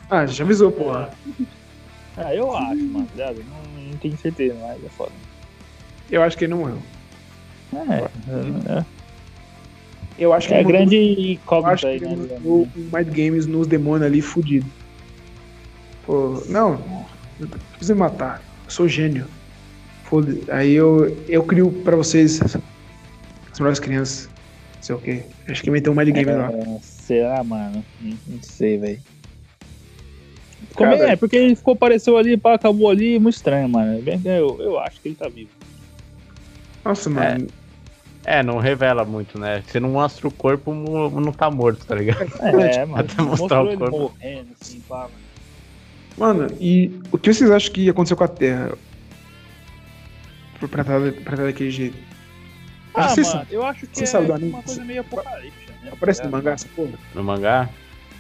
Ah, 0.09 0.25
já 0.25 0.43
avisou, 0.43 0.71
porra. 0.71 1.11
Ah, 2.19 2.33
eu 2.33 2.51
acho, 2.51 2.83
mano, 2.85 3.05
tá 3.05 3.11
ligado? 3.13 3.45
Não, 3.47 3.83
não 3.91 3.97
tenho 3.99 4.17
certeza, 4.17 4.55
mas 4.59 4.83
é 4.83 4.89
foda. 4.89 5.11
Eu 6.09 6.23
acho 6.23 6.35
que 6.35 6.45
ele 6.45 6.55
não 6.55 6.61
morreu. 6.61 6.79
É, 7.75 8.83
Eu 10.17 10.33
acho 10.33 10.47
que 10.47 10.55
é, 10.55 10.61
é 10.61 10.63
grande 10.63 10.95
Eu 10.95 11.33
incógnita 11.33 11.73
acho 11.73 11.83
que 11.83 11.89
aí, 12.05 12.17
né? 12.17 12.39
o 12.43 12.67
Mind 12.75 13.09
Games 13.09 13.45
nos 13.45 13.67
demônios 13.67 14.07
ali 14.07 14.19
fudido. 14.19 14.65
Pô, 16.07 16.41
não, 16.49 16.71
não 17.39 17.47
precisa 17.73 17.93
me 17.93 17.99
matar. 17.99 18.41
Eu 18.65 18.71
sou 18.71 18.87
gênio. 18.87 19.27
Foda 20.05 20.35
Aí 20.51 20.73
eu, 20.73 21.15
eu 21.29 21.43
crio 21.43 21.71
pra 21.83 21.95
vocês 21.95 22.39
as 23.57 23.59
melhores 23.59 23.79
crianças. 23.79 24.29
Não 24.75 24.83
sei 24.83 24.95
o 24.95 24.99
quê. 24.99 25.23
Acho 25.49 25.63
que 25.63 25.71
meteu 25.71 25.91
um 25.91 25.95
Mind 25.95 26.09
Game 26.11 26.31
lá. 26.31 26.51
É, 26.51 26.77
será, 26.81 27.43
mano? 27.43 27.83
Não, 27.99 28.17
sei, 28.43 28.77
velho. 28.77 28.99
Como 30.75 30.91
Cara- 30.95 31.11
é? 31.11 31.15
Porque 31.15 31.35
ele 31.35 31.55
ficou, 31.55 31.73
apareceu 31.73 32.17
ali, 32.17 32.37
pá, 32.37 32.53
acabou 32.53 32.89
ali, 32.89 33.19
muito 33.19 33.33
estranho, 33.35 33.67
mano. 33.67 33.99
Bem 34.01 34.19
que 34.19 34.27
Eu, 34.27 34.57
eu 34.61 34.79
acho 34.79 35.01
que 35.01 35.07
ele 35.09 35.15
tá 35.15 35.27
vivo. 35.27 35.49
Nossa, 36.85 37.09
mano. 37.09 37.47
É, 38.23 38.43
não 38.43 38.57
revela 38.59 39.03
muito, 39.03 39.39
né? 39.39 39.63
Você 39.65 39.79
não 39.79 39.89
mostra 39.89 40.27
o 40.27 40.31
corpo, 40.31 40.73
não 40.73 41.31
tá 41.31 41.49
morto, 41.49 41.85
tá 41.85 41.95
ligado? 41.95 42.29
É, 42.41 42.85
mano. 42.85 42.99
até 43.03 43.21
mostrar 43.21 43.63
Mostrou 43.63 43.73
o 43.73 43.77
corpo. 43.77 43.97
morrendo, 43.99 44.49
assim, 44.61 44.79
pá, 44.87 45.07
mano. 45.07 45.27
Mano, 46.17 46.57
e 46.59 46.91
o 47.11 47.17
que 47.17 47.33
vocês 47.33 47.49
acham 47.49 47.73
que 47.73 47.89
aconteceu 47.89 48.17
com 48.17 48.23
a 48.23 48.27
Terra? 48.27 48.71
Pra 50.69 50.81
estar 50.81 51.35
daquele 51.37 51.71
jeito. 51.71 52.06
Ah, 52.97 53.09
Vocês 53.09 53.33
mano, 53.33 53.47
eu 53.51 53.63
acho 53.65 53.87
que 53.87 53.95
você 53.97 54.03
é 54.03 54.07
sabe 54.07 54.25
do 54.27 54.33
anime? 54.33 54.49
uma 54.51 54.63
coisa 54.63 54.83
meio 54.83 55.01
apocalíptica, 55.01 55.73
né? 55.83 55.89
Aparece 55.93 56.23
no 56.23 56.31
tá 56.31 56.37
mangá 56.37 56.51
essa 56.53 56.67
porra? 56.75 56.93
No 57.13 57.23
mangá? 57.23 57.69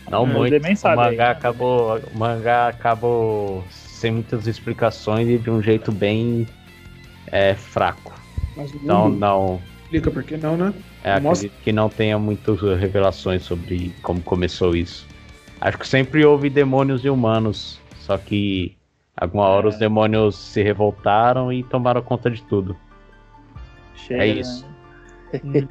Não 0.09 0.23
É, 0.23 0.33
muito. 0.33 0.55
O 0.55 0.75
sabe 0.77 1.01
aí, 1.01 1.09
mangá 1.11 1.25
né? 1.25 1.31
acabou. 1.31 1.97
O 2.13 2.17
mangá 2.17 2.67
acabou 2.69 3.63
sem 3.69 4.11
muitas 4.11 4.47
explicações 4.47 5.27
e 5.27 5.37
de 5.37 5.49
um 5.49 5.61
jeito 5.61 5.91
bem 5.91 6.47
é, 7.31 7.55
fraco. 7.55 8.13
Mas 8.55 8.73
Então 8.73 9.09
não. 9.09 9.61
explica 9.83 10.11
por 10.11 10.23
que 10.23 10.37
não, 10.37 10.55
né? 10.55 10.73
É, 11.03 11.13
acredito 11.13 11.53
que 11.63 11.71
não 11.73 11.89
tenha 11.89 12.17
muitas 12.19 12.61
revelações 12.61 13.43
sobre 13.43 13.93
como 14.01 14.21
começou 14.21 14.75
isso. 14.75 15.07
Acho 15.59 15.77
que 15.77 15.87
sempre 15.87 16.23
houve 16.25 16.49
demônios 16.49 17.03
e 17.03 17.09
humanos, 17.09 17.79
só 17.99 18.17
que 18.17 18.77
alguma 19.15 19.45
hora 19.45 19.65
É. 19.67 19.69
os 19.69 19.77
demônios 19.77 20.35
se 20.37 20.61
revoltaram 20.61 21.51
e 21.51 21.63
tomaram 21.63 22.01
conta 22.01 22.29
de 22.29 22.41
tudo. 22.43 22.77
Chega, 23.97 24.23
É 24.23 24.27
isso. 24.27 24.65
né? 25.43 25.67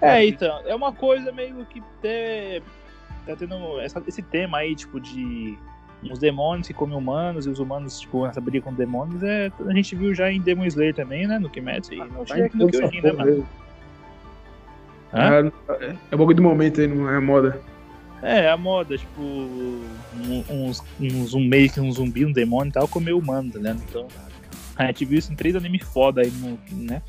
É, 0.00 0.26
então, 0.26 0.60
é 0.66 0.74
uma 0.74 0.92
coisa 0.92 1.32
meio 1.32 1.64
que 1.66 1.80
te- 2.02 2.62
tá 3.24 3.34
tendo 3.36 3.80
essa- 3.80 4.02
esse 4.06 4.22
tema 4.22 4.58
aí, 4.58 4.74
tipo, 4.76 5.00
de 5.00 5.56
uns 6.02 6.18
demônios 6.18 6.66
que 6.68 6.74
comem 6.74 6.96
humanos 6.96 7.46
e 7.46 7.48
os 7.50 7.58
humanos, 7.58 7.98
tipo, 8.00 8.26
essa 8.26 8.40
briga 8.40 8.62
com 8.62 8.74
demônios, 8.74 9.22
é, 9.22 9.50
a 9.66 9.72
gente 9.72 9.96
viu 9.96 10.14
já 10.14 10.30
em 10.30 10.40
Demon 10.40 10.66
Slayer 10.66 10.94
também, 10.94 11.26
né, 11.26 11.38
no 11.38 11.48
Kimetsu, 11.48 11.94
e 11.94 11.96
no 11.96 12.24
Tá 12.26 12.34
Shingeki 12.34 12.56
em 12.56 12.58
no 12.60 12.68
Kyojin, 12.70 13.00
né, 13.00 13.12
mano? 13.12 13.48
Ah, 15.12 15.30
é 16.10 16.14
o 16.14 16.18
bagulho 16.18 16.36
do 16.36 16.42
momento 16.42 16.80
aí, 16.80 16.86
não 16.86 17.08
é 17.08 17.18
moda. 17.18 17.58
É, 18.22 18.50
a 18.50 18.56
moda, 18.56 18.98
tipo, 18.98 19.20
um- 19.22 20.44
uns, 20.50 20.82
uns 21.00 21.32
um 21.34 21.40
meio 21.40 21.70
que 21.72 21.80
um 21.80 21.90
zumbi, 21.90 22.26
um 22.26 22.32
demônio 22.32 22.70
e 22.70 22.72
tal, 22.72 22.86
comer 22.86 23.12
humano, 23.12 23.50
tá 23.50 23.58
ligado? 23.58 23.82
Então, 23.88 24.06
a 24.76 24.86
gente 24.86 25.04
viu 25.04 25.18
isso 25.18 25.32
em 25.32 25.36
três 25.36 25.54
animes 25.56 25.82
foda 25.82 26.20
aí, 26.22 26.30
no, 26.30 26.58
né? 26.84 27.02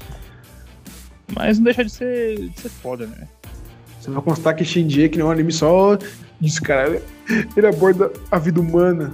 Mas 1.35 1.57
não 1.57 1.65
deixa 1.65 1.83
de 1.83 1.91
ser, 1.91 2.49
de 2.49 2.59
ser 2.61 2.69
foda, 2.69 3.05
né? 3.07 3.27
Você 3.99 4.09
vai 4.09 4.21
constar 4.21 4.55
que 4.55 4.63
Shinji, 4.63 5.09
que 5.09 5.17
não 5.17 5.25
é 5.25 5.29
um 5.29 5.31
anime 5.33 5.51
só 5.51 5.97
disso, 6.39 6.61
cara. 6.61 7.01
Ele 7.55 7.67
aborda 7.67 8.11
a 8.31 8.37
vida 8.37 8.61
humana. 8.61 9.13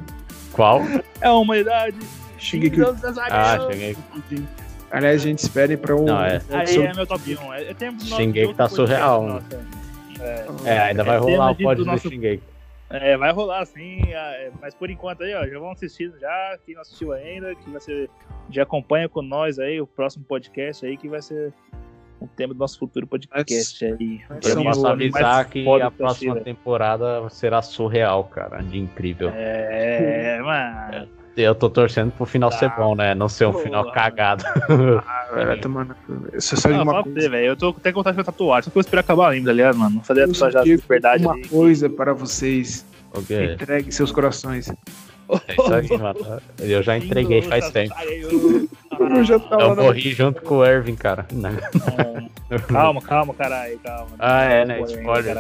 Qual? 0.52 0.82
É 1.20 1.28
a 1.28 1.34
humanidade. 1.34 1.98
Shingeki. 2.38 2.82
Ah, 3.32 3.58
cheguei. 3.72 3.98
Aliás, 4.92 5.22
a 5.22 5.26
gente 5.26 5.40
espere 5.40 5.76
pra 5.78 5.96
um. 5.96 6.06
Não, 6.06 6.24
é. 6.24 6.40
Aí 6.52 6.76
é 6.78 6.94
meu 6.94 7.08
top 7.08 7.36
1. 7.36 7.54
É, 7.54 7.72
é 7.72 7.74
tempo 7.74 7.98
do 7.98 8.04
nosso- 8.04 8.22
Shingeki 8.22 8.54
tá 8.54 8.70
surreal, 8.70 9.26
né? 9.26 9.34
nossa. 9.34 9.66
É, 10.20 10.46
É, 10.66 10.80
ainda 10.80 11.04
vai 11.04 11.16
É 11.16 11.20
rolar 11.20 11.32
tema 11.36 11.52
o 11.52 11.56
de- 11.56 11.64
pod 11.64 11.76
do 11.78 11.84
do 11.86 11.92
nosso- 11.92 12.10
Shingeki. 12.10 12.44
É, 12.94 13.18
vai 13.18 13.32
rolar 13.32 13.66
sim, 13.66 14.02
é, 14.08 14.52
mas 14.62 14.74
por 14.74 14.90
enquanto 14.90 15.24
aí, 15.24 15.34
ó, 15.34 15.48
já 15.48 15.60
vão 15.60 15.72
assistindo 15.72 16.18
já, 16.20 16.60
quem 16.66 16.76
não 16.76 16.82
assistiu 16.82 17.12
ainda, 17.12 17.56
que 17.56 17.70
vai 17.70 17.82
ser, 17.82 18.10
já 18.50 18.64
acompanha 18.64 19.10
com 19.10 19.22
nós 19.22 19.58
aí 19.60 19.82
o 19.82 19.88
próximo 19.88 20.24
podcast 20.26 20.86
aí, 20.86 20.96
que 20.96 21.10
vai 21.10 21.22
ser 21.22 21.54
o 22.20 22.28
tema 22.28 22.54
do 22.54 22.60
nosso 22.60 22.80
futuro 22.80 23.06
podcast 23.06 23.84
aí. 23.84 24.22
Mas 24.30 24.40
Pra 24.40 24.52
Eu 24.52 24.62
é 24.62 24.64
posso 24.64 24.88
avisar 24.88 25.50
que 25.50 25.68
a 25.82 25.92
próxima 25.92 26.40
temporada 26.40 27.30
será 27.30 27.62
surreal, 27.62 28.24
cara. 28.26 28.62
De 28.62 28.78
incrível. 28.78 29.30
É, 29.34 30.40
mano. 30.42 31.23
Eu 31.36 31.56
tô 31.56 31.70
torcendo 31.70 32.12
pro 32.12 32.26
final 32.26 32.52
ser 32.52 32.66
Ah, 32.66 32.76
bom, 32.78 32.96
né? 32.96 33.16
Não 33.16 33.28
ser 33.28 33.46
um 33.48 33.52
porra. 33.52 33.64
final 33.64 33.92
cagado. 33.92 34.44
Ah, 35.08 35.28
é 36.34 36.40
só 36.40 36.70
de 36.70 36.76
Ah, 36.76 36.84
uma 36.84 37.02
coisa. 37.04 37.20
você, 37.22 37.30
velho. 37.30 37.46
Eu 37.48 37.56
tô 37.56 37.70
até 37.70 37.92
com 37.92 38.00
vontade 38.00 38.16
de 38.16 38.24
fazer 38.24 38.32
tatuagem, 38.32 38.64
só 38.66 38.70
que 38.70 38.70
eu 38.70 38.74
vou 38.76 38.82
esperar 38.82 39.00
acabar 39.02 39.32
ainda, 39.32 39.50
aliás, 39.52 39.76
mano. 39.76 39.96
Não 39.96 40.04
fazer 40.04 40.24
a 40.24 40.28
tatuagem 40.28 40.64
de 40.64 40.78
verdade 40.88 41.24
uma 41.26 41.34
ali. 41.34 41.48
coisa 41.48 41.90
para 41.90 42.14
vocês. 42.14 42.86
Ok. 43.16 43.54
Entregue 43.54 43.92
seus 43.92 44.12
corações. 44.12 44.70
É 44.70 45.54
isso 45.54 45.74
aí, 45.74 45.88
mano. 45.98 46.42
Eu 46.60 46.84
já 46.84 46.98
entreguei 46.98 47.42
faz 47.42 47.72
tempo. 47.72 47.94
Eu 49.00 49.24
já 49.24 49.40
tava 49.40 49.62
Eu 49.64 49.76
na- 49.76 49.84
morri 49.84 50.12
junto 50.12 50.42
com 50.44 50.58
o 50.58 50.66
Ervin, 50.66 50.96
cara. 50.96 51.26
É. 52.52 52.58
Calma, 52.72 53.02
calma, 53.02 53.34
caralho, 53.34 53.80
calma. 53.80 54.10
Ah, 54.20 54.44
é, 54.44 54.66
né? 54.66 54.82
Spoiler. 54.82 55.38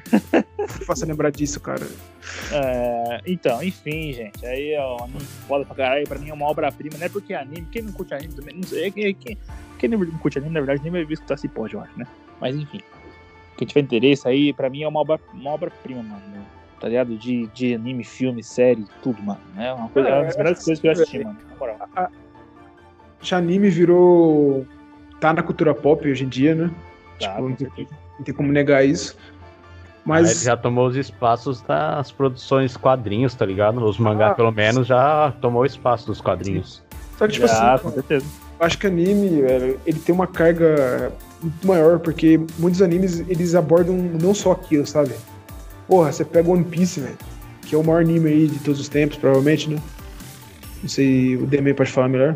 Faça 0.86 1.06
lembrar 1.06 1.30
disso, 1.30 1.60
cara. 1.60 1.86
É, 2.52 3.20
então, 3.26 3.62
enfim, 3.62 4.12
gente. 4.12 4.44
Aí, 4.46 4.76
ó, 4.78 5.04
anime 5.04 5.20
foda 5.46 5.64
pra 5.64 5.74
caralho. 5.74 6.06
Pra 6.08 6.18
mim 6.18 6.28
é 6.30 6.34
uma 6.34 6.46
obra-prima. 6.46 6.96
Não 6.98 7.06
é 7.06 7.08
porque 7.08 7.34
é 7.34 7.38
anime. 7.38 7.66
Quem 7.70 7.82
não 7.82 7.92
curte 7.92 8.14
anime 8.14 8.32
também. 8.34 8.54
Não 8.54 8.62
sei. 8.62 8.90
Quem, 8.90 9.14
quem, 9.14 9.38
quem 9.78 9.88
não 9.88 10.04
curte 10.18 10.38
anime, 10.38 10.54
na 10.54 10.60
verdade, 10.60 10.82
nem 10.82 10.92
vai 10.92 11.04
ver 11.04 11.14
escutar 11.14 11.34
esse 11.34 11.48
pode, 11.48 11.74
eu 11.74 11.80
acho, 11.80 11.98
né? 11.98 12.06
Mas 12.40 12.54
enfim. 12.56 12.80
Quem 13.56 13.66
tiver 13.66 13.80
interesse 13.80 14.26
aí, 14.26 14.52
pra 14.52 14.70
mim 14.70 14.82
é 14.82 14.88
uma 14.88 15.00
obra- 15.00 15.20
obra-prima, 15.44 16.02
mano. 16.02 16.22
Tá 16.80 16.88
ligado? 16.88 17.16
De, 17.16 17.46
de 17.48 17.74
anime, 17.74 18.02
filme, 18.02 18.42
série, 18.42 18.84
tudo, 19.02 19.22
mano. 19.22 19.40
É 19.56 19.72
uma, 19.72 19.88
coisa, 19.88 20.08
é 20.08 20.14
uma 20.14 20.24
das 20.24 20.36
melhores 20.36 20.64
coisas 20.64 20.80
que 20.80 20.88
eu 20.88 20.92
assisti, 20.92 21.18
mano. 21.22 21.38
Na 21.48 21.56
moral. 21.56 22.10
Já 23.20 23.36
anime 23.38 23.70
virou. 23.70 24.66
Tá 25.20 25.32
na 25.32 25.42
cultura 25.44 25.72
pop 25.72 26.08
hoje 26.08 26.24
em 26.24 26.28
dia, 26.28 26.54
né? 26.56 26.70
Tá, 27.20 27.36
Tipo, 27.36 27.48
não 27.48 27.54
tem, 27.54 27.88
não 28.18 28.24
tem 28.24 28.34
como 28.34 28.50
negar 28.50 28.84
isso. 28.84 29.16
Mas 30.04 30.30
ele 30.30 30.44
já 30.46 30.56
tomou 30.56 30.88
os 30.88 30.96
espaços 30.96 31.60
das 31.62 32.10
produções 32.10 32.76
quadrinhos, 32.76 33.34
tá 33.34 33.46
ligado? 33.46 33.84
Os 33.84 33.98
mangá, 33.98 34.28
Ah, 34.30 34.34
pelo 34.34 34.50
menos, 34.50 34.86
já 34.86 35.32
tomou 35.40 35.62
o 35.62 35.66
espaço 35.66 36.06
dos 36.06 36.20
quadrinhos. 36.20 36.82
Só 37.16 37.26
que, 37.26 37.34
tipo 37.34 37.46
Já, 37.46 37.74
assim, 37.74 37.84
com 37.84 37.92
certeza. 37.92 38.26
eu 38.58 38.66
acho 38.66 38.78
que 38.78 38.86
anime, 38.88 39.42
velho, 39.42 39.80
ele 39.86 39.98
tem 40.00 40.12
uma 40.12 40.26
carga 40.26 41.12
muito 41.40 41.64
maior, 41.66 42.00
porque 42.00 42.40
muitos 42.58 42.82
animes 42.82 43.20
eles 43.28 43.54
abordam 43.54 43.94
não 43.96 44.34
só 44.34 44.52
aquilo, 44.52 44.84
sabe? 44.86 45.12
Porra, 45.86 46.10
você 46.10 46.24
pega 46.24 46.50
One 46.50 46.64
Piece, 46.64 46.98
velho, 46.98 47.18
que 47.62 47.74
é 47.74 47.78
o 47.78 47.84
maior 47.84 48.00
anime 48.02 48.28
aí 48.28 48.48
de 48.48 48.58
todos 48.58 48.80
os 48.80 48.88
tempos, 48.88 49.16
provavelmente, 49.18 49.70
né? 49.70 49.80
Não 50.82 50.88
sei, 50.88 51.36
o 51.36 51.46
Demi 51.46 51.74
pode 51.74 51.92
falar 51.92 52.08
melhor. 52.08 52.34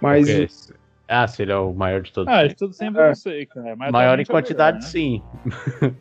Mas. 0.00 0.72
Ah, 1.08 1.26
se 1.28 1.42
ele 1.42 1.52
é 1.52 1.56
o 1.56 1.72
maior 1.72 2.00
de 2.02 2.12
todos. 2.12 2.32
Ah, 2.32 2.46
de 2.46 2.54
tudo 2.54 2.72
sempre 2.74 3.00
É. 3.02 3.10
eu 3.10 3.14
sei, 3.14 3.46
cara. 3.46 3.76
Mas 3.76 3.92
maior 3.92 4.18
em 4.18 4.22
é 4.22 4.24
quantidade, 4.24 4.78
melhor, 4.78 4.86
né? 4.86 4.90
sim. 4.90 5.22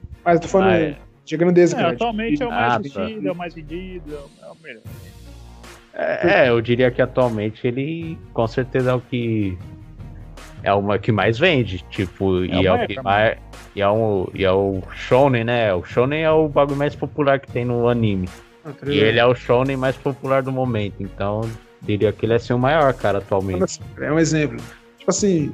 Mas 0.25 0.35
eu 0.35 0.41
tô 0.41 0.47
falando 0.47 0.69
Ah, 0.71 0.77
é. 0.79 0.97
de 1.23 1.38
grandeza, 1.38 1.77
É, 1.79 1.85
atualmente 1.85 2.41
é 2.41 2.47
o 2.47 2.49
mais 2.49 2.73
Ah, 2.73 2.79
tá. 2.79 3.05
vendido, 3.05 3.27
é 3.27 3.31
o 3.31 3.35
mais 3.35 3.53
vendido, 3.53 4.15
é 4.15 4.17
o- 4.17 4.45
é 4.47 4.51
o 4.51 4.55
melhor. 4.63 4.83
É, 5.93 6.49
eu 6.49 6.59
diria 6.59 6.91
que 6.91 7.01
atualmente 7.01 7.65
ele 7.65 8.17
com 8.33 8.45
certeza 8.47 8.91
é 8.91 8.93
o 8.93 8.99
que 8.99 9.57
é 10.61 10.73
o 10.73 10.99
que 10.99 11.11
mais 11.11 11.38
vende, 11.39 11.85
tipo, 11.89 12.43
e 12.43 12.49
o 12.49 12.65
é 12.67 12.83
o 12.83 12.88
que 12.88 13.01
mais 13.01 13.38
e 13.75 13.81
é, 13.81 13.89
um, 13.89 14.27
e 14.33 14.43
é 14.43 14.51
o 14.51 14.81
shonen, 14.93 15.43
né? 15.45 15.73
O 15.73 15.83
shonen 15.83 16.23
é 16.23 16.31
o 16.31 16.47
bagulho 16.49 16.77
mais 16.77 16.95
popular 16.95 17.39
que 17.39 17.47
tem 17.51 17.63
no 17.63 17.88
anime. 17.88 18.27
Ah, 18.65 18.71
tá 18.73 18.91
E 18.91 18.97
ele 18.97 19.19
é 19.19 19.25
o 19.25 19.35
shonen 19.35 19.77
mais 19.77 19.95
popular 19.95 20.41
do 20.41 20.51
momento, 20.51 20.95
então 21.01 21.41
diria 21.81 22.11
que 22.11 22.25
ele 22.25 22.33
é 22.33 22.35
assim 22.38 22.51
o 22.53 22.59
maior, 22.59 22.93
cara, 22.93 23.19
atualmente. 23.19 23.79
É 23.99 24.11
um 24.11 24.17
exemplo. 24.19 24.57
Tipo 24.97 25.11
assim, 25.11 25.53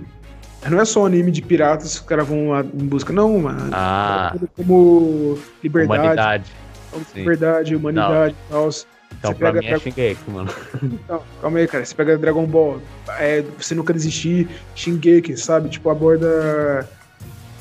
não 0.70 0.80
é 0.80 0.86
só 0.86 1.02
um 1.02 1.06
anime 1.06 1.32
de 1.32 1.42
piratas 1.42 1.94
que 1.96 2.02
os 2.02 2.08
caras 2.08 2.28
vão 2.28 2.50
lá 2.50 2.62
em 2.62 2.86
busca, 2.86 3.12
não, 3.12 3.40
mano. 3.40 3.70
Ah, 3.74 4.36
Como 4.56 5.38
liberdade, 5.64 6.00
humanidade. 6.02 6.52
sim. 7.14 7.20
liberdade, 7.20 7.76
humanidade 7.76 8.36
e 8.48 8.52
tal. 8.52 8.70
Então 9.20 9.32
Você 9.34 9.38
pra 9.38 9.52
pega 9.52 9.60
mim 9.62 9.68
é 9.68 9.80
Shingeki, 9.80 10.32
mano. 10.32 10.50
Não, 11.10 11.22
calma 11.42 11.60
aí, 11.60 11.68
cara. 11.68 11.84
Você 11.86 11.94
pega 11.94 12.18
Dragon 12.18 12.46
Ball, 12.46 12.82
é, 13.20 13.44
você 13.60 13.76
nunca 13.76 13.94
desistir, 13.94 14.48
Shingeki, 14.76 15.36
sabe? 15.38 15.70
Tipo, 15.70 15.90
aborda 15.90 16.88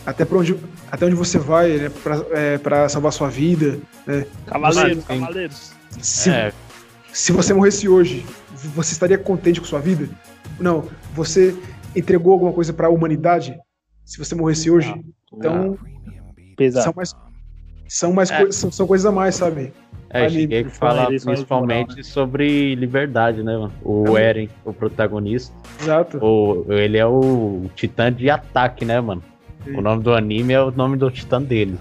até 0.07 0.25
pra 0.25 0.39
onde, 0.39 0.57
até 0.91 1.07
onde 1.07 1.15
você 1.17 1.39
vai, 1.39 1.71
né? 1.77 1.91
Pra, 2.03 2.23
é, 2.33 2.59
pra 2.59 2.89
salvar 2.89 3.13
sua 3.13 3.29
vida. 3.29 3.79
Cavaleiros, 4.47 5.05
Sim. 5.05 5.21
cavaleiros. 5.21 5.73
Se, 6.01 6.31
É, 6.31 6.53
se 7.13 7.33
você 7.33 7.53
morresse 7.53 7.89
hoje, 7.89 8.25
você 8.75 8.93
estaria 8.93 9.19
contente 9.19 9.61
com 9.61 9.67
sua 9.67 9.81
vida? 9.81 10.09
Não. 10.59 10.85
Você 11.15 11.55
entregou 11.95 12.33
alguma 12.33 12.53
coisa 12.53 12.73
pra 12.73 12.89
humanidade? 12.89 13.59
Se 14.05 14.19
você 14.19 14.35
morresse 14.35 14.71
hoje? 14.71 14.95
Então, 15.33 15.79
Pesado. 16.57 16.85
são 16.85 16.93
mais. 16.97 17.15
São, 17.89 18.13
mais 18.13 18.31
É. 18.31 18.53
são, 18.53 18.71
são 18.71 18.87
coisas 18.87 19.05
a 19.07 19.13
mais, 19.13 19.35
sabe? 19.35 19.73
é 20.13 20.27
anime, 20.27 20.43
Shingeki 20.43 20.71
fala 20.71 21.05
eles 21.09 21.23
são 21.23 21.33
principalmente 21.33 21.89
moral, 21.91 22.05
sobre 22.05 22.75
liberdade, 22.75 23.43
né, 23.45 23.57
mano? 23.57 23.73
O 23.85 24.19
É. 24.19 24.29
Eren, 24.31 24.49
o 24.65 24.73
protagonista. 24.73 25.55
Exato. 25.81 26.19
O, 26.19 26.67
ele 26.73 26.99
é 26.99 27.07
o 27.07 27.67
titã 27.77 28.13
de 28.13 28.29
ataque, 28.29 28.85
né, 28.85 29.01
mano? 29.01 29.23
Sim. 29.65 29.77
O 29.77 29.81
nome 29.81 30.03
do 30.03 30.13
anime 30.13 30.53
é 30.53 30.61
o 30.61 30.71
nome 30.71 30.97
do 30.97 31.11
titã 31.11 31.41
dele. 31.41 31.79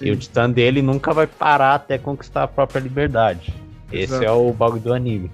E 0.00 0.10
o 0.10 0.16
titã 0.16 0.48
dele 0.48 0.80
nunca 0.80 1.12
vai 1.12 1.26
parar 1.26 1.74
até 1.74 1.98
conquistar 1.98 2.44
a 2.44 2.48
própria 2.48 2.80
liberdade. 2.80 3.52
Esse 3.92 4.14
Exato. 4.14 4.24
é 4.24 4.30
o 4.30 4.52
bagulho 4.52 4.80
do 4.80 4.94
anime. 4.94 5.30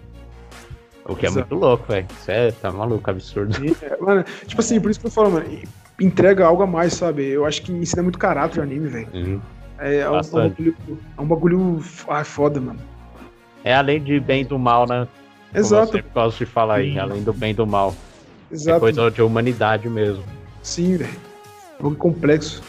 O 1.06 1.14
que 1.14 1.26
é 1.26 1.28
Exato. 1.28 1.48
muito 1.48 1.62
louco, 1.62 1.92
velho. 1.92 2.06
Isso 2.10 2.30
é, 2.30 2.50
tá 2.50 2.70
maluco, 2.72 3.10
absurdo. 3.10 3.54
É, 3.82 3.96
mano, 4.00 4.24
tipo 4.46 4.60
assim, 4.60 4.80
por 4.80 4.90
isso 4.90 5.00
que 5.00 5.06
eu 5.06 5.10
falo, 5.10 5.32
mano, 5.32 5.46
entrega 6.00 6.46
algo 6.46 6.62
a 6.62 6.66
mais, 6.66 6.94
sabe? 6.94 7.28
Eu 7.28 7.44
acho 7.44 7.62
que 7.62 7.72
ensina 7.72 8.02
muito 8.02 8.18
caráter 8.18 8.60
o 8.60 8.62
anime, 8.62 8.88
velho. 8.88 9.08
Uhum. 9.12 9.40
É, 9.78 9.96
é 9.96 10.10
um, 10.10 10.18
é 10.18 10.22
bagulho, 10.22 10.76
é 11.16 11.20
um 11.20 11.26
bagulho 11.26 11.84
ah, 12.08 12.24
foda, 12.24 12.60
mano. 12.60 12.78
É 13.62 13.74
além 13.74 14.02
de 14.02 14.18
bem 14.20 14.42
e 14.42 14.44
do 14.44 14.58
mal, 14.58 14.86
né? 14.86 15.06
Como 15.06 15.08
eu 15.52 15.60
Exato, 15.60 16.04
gosto 16.14 16.38
de 16.38 16.46
falar 16.46 16.76
aí. 16.76 16.98
Além 16.98 17.22
do 17.22 17.32
bem 17.32 17.50
e 17.50 17.54
do 17.54 17.66
mal. 17.66 17.94
É 18.50 18.54
exato. 18.54 18.80
coisa 18.80 19.10
de 19.10 19.22
humanidade 19.22 19.88
mesmo. 19.88 20.22
Sim, 20.62 20.96
velho. 20.96 21.10
É 21.10 21.80
um 21.80 21.84
bagulho 21.84 21.96
complexo. 21.96 22.62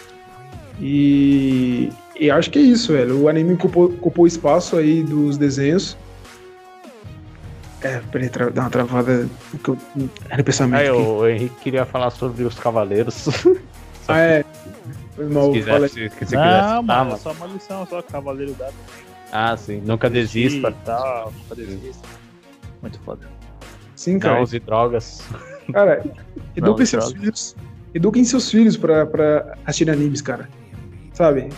E, 0.80 1.90
e 2.20 2.30
acho 2.30 2.50
que 2.50 2.60
é 2.60 2.62
isso, 2.62 2.94
velho. 2.94 3.24
O 3.24 3.30
anime 3.30 3.54
ocupou, 3.54 3.86
ocupou 3.86 4.26
o 4.26 4.28
espaço 4.28 4.76
aí 4.78 5.04
dos 5.04 5.38
desenhos. 5.38 5.98
É, 7.86 8.00
peraí, 8.12 8.30
tra 8.30 8.50
dar 8.50 8.62
uma 8.64 8.70
travada 8.72 9.30
no 9.54 9.60
que 9.60 9.70
eu- 9.70 9.78
no 9.96 10.44
pensamento 10.44 10.80
Aí 10.82 10.88
aqui. 10.88 10.98
o, 10.98 11.28
Henrique 11.28 11.56
queria 11.62 11.86
falar 11.86 12.10
sobre 12.10 12.44
os 12.44 12.58
cavaleiros. 12.58 13.28
Ah, 14.08 14.20
é. 14.20 14.46
Foi 15.16 15.26
mal, 15.26 15.46
se 15.52 15.60
quiser, 15.60 15.90
se, 15.90 16.10
se 16.28 16.36
Não, 16.36 16.84
mano, 16.84 17.02
é 17.02 17.06
mano. 17.06 17.18
só 17.18 17.32
uma 17.32 17.48
lição, 17.48 17.88
só 17.88 18.04
cavaleiro 18.04 18.54
dado. 18.54 18.74
Ah, 19.32 19.58
sim. 19.58 19.82
Nunca 19.84 20.08
desista. 20.12 20.70
E 20.70 20.74
tal, 20.86 21.34
nunca 21.36 21.56
desista. 21.56 22.08
Muito 22.84 23.00
foda. 23.00 23.28
Sim, 23.96 24.20
cara. 24.20 24.36
Não 24.36 24.44
use 24.44 24.60
drogas. 24.60 25.24
Cara, 25.74 26.04
eduquem 26.56 26.86
seus 26.86 27.06
droga. 27.06 27.20
filhos. 27.20 27.56
Eduquem 27.96 28.24
seus 28.24 28.52
filhos 28.52 28.78
pra, 28.78 29.08
pra 29.08 29.56
assistir 29.66 29.90
animes, 29.90 30.22
cara. 30.22 30.48
Sabe? 31.12 31.50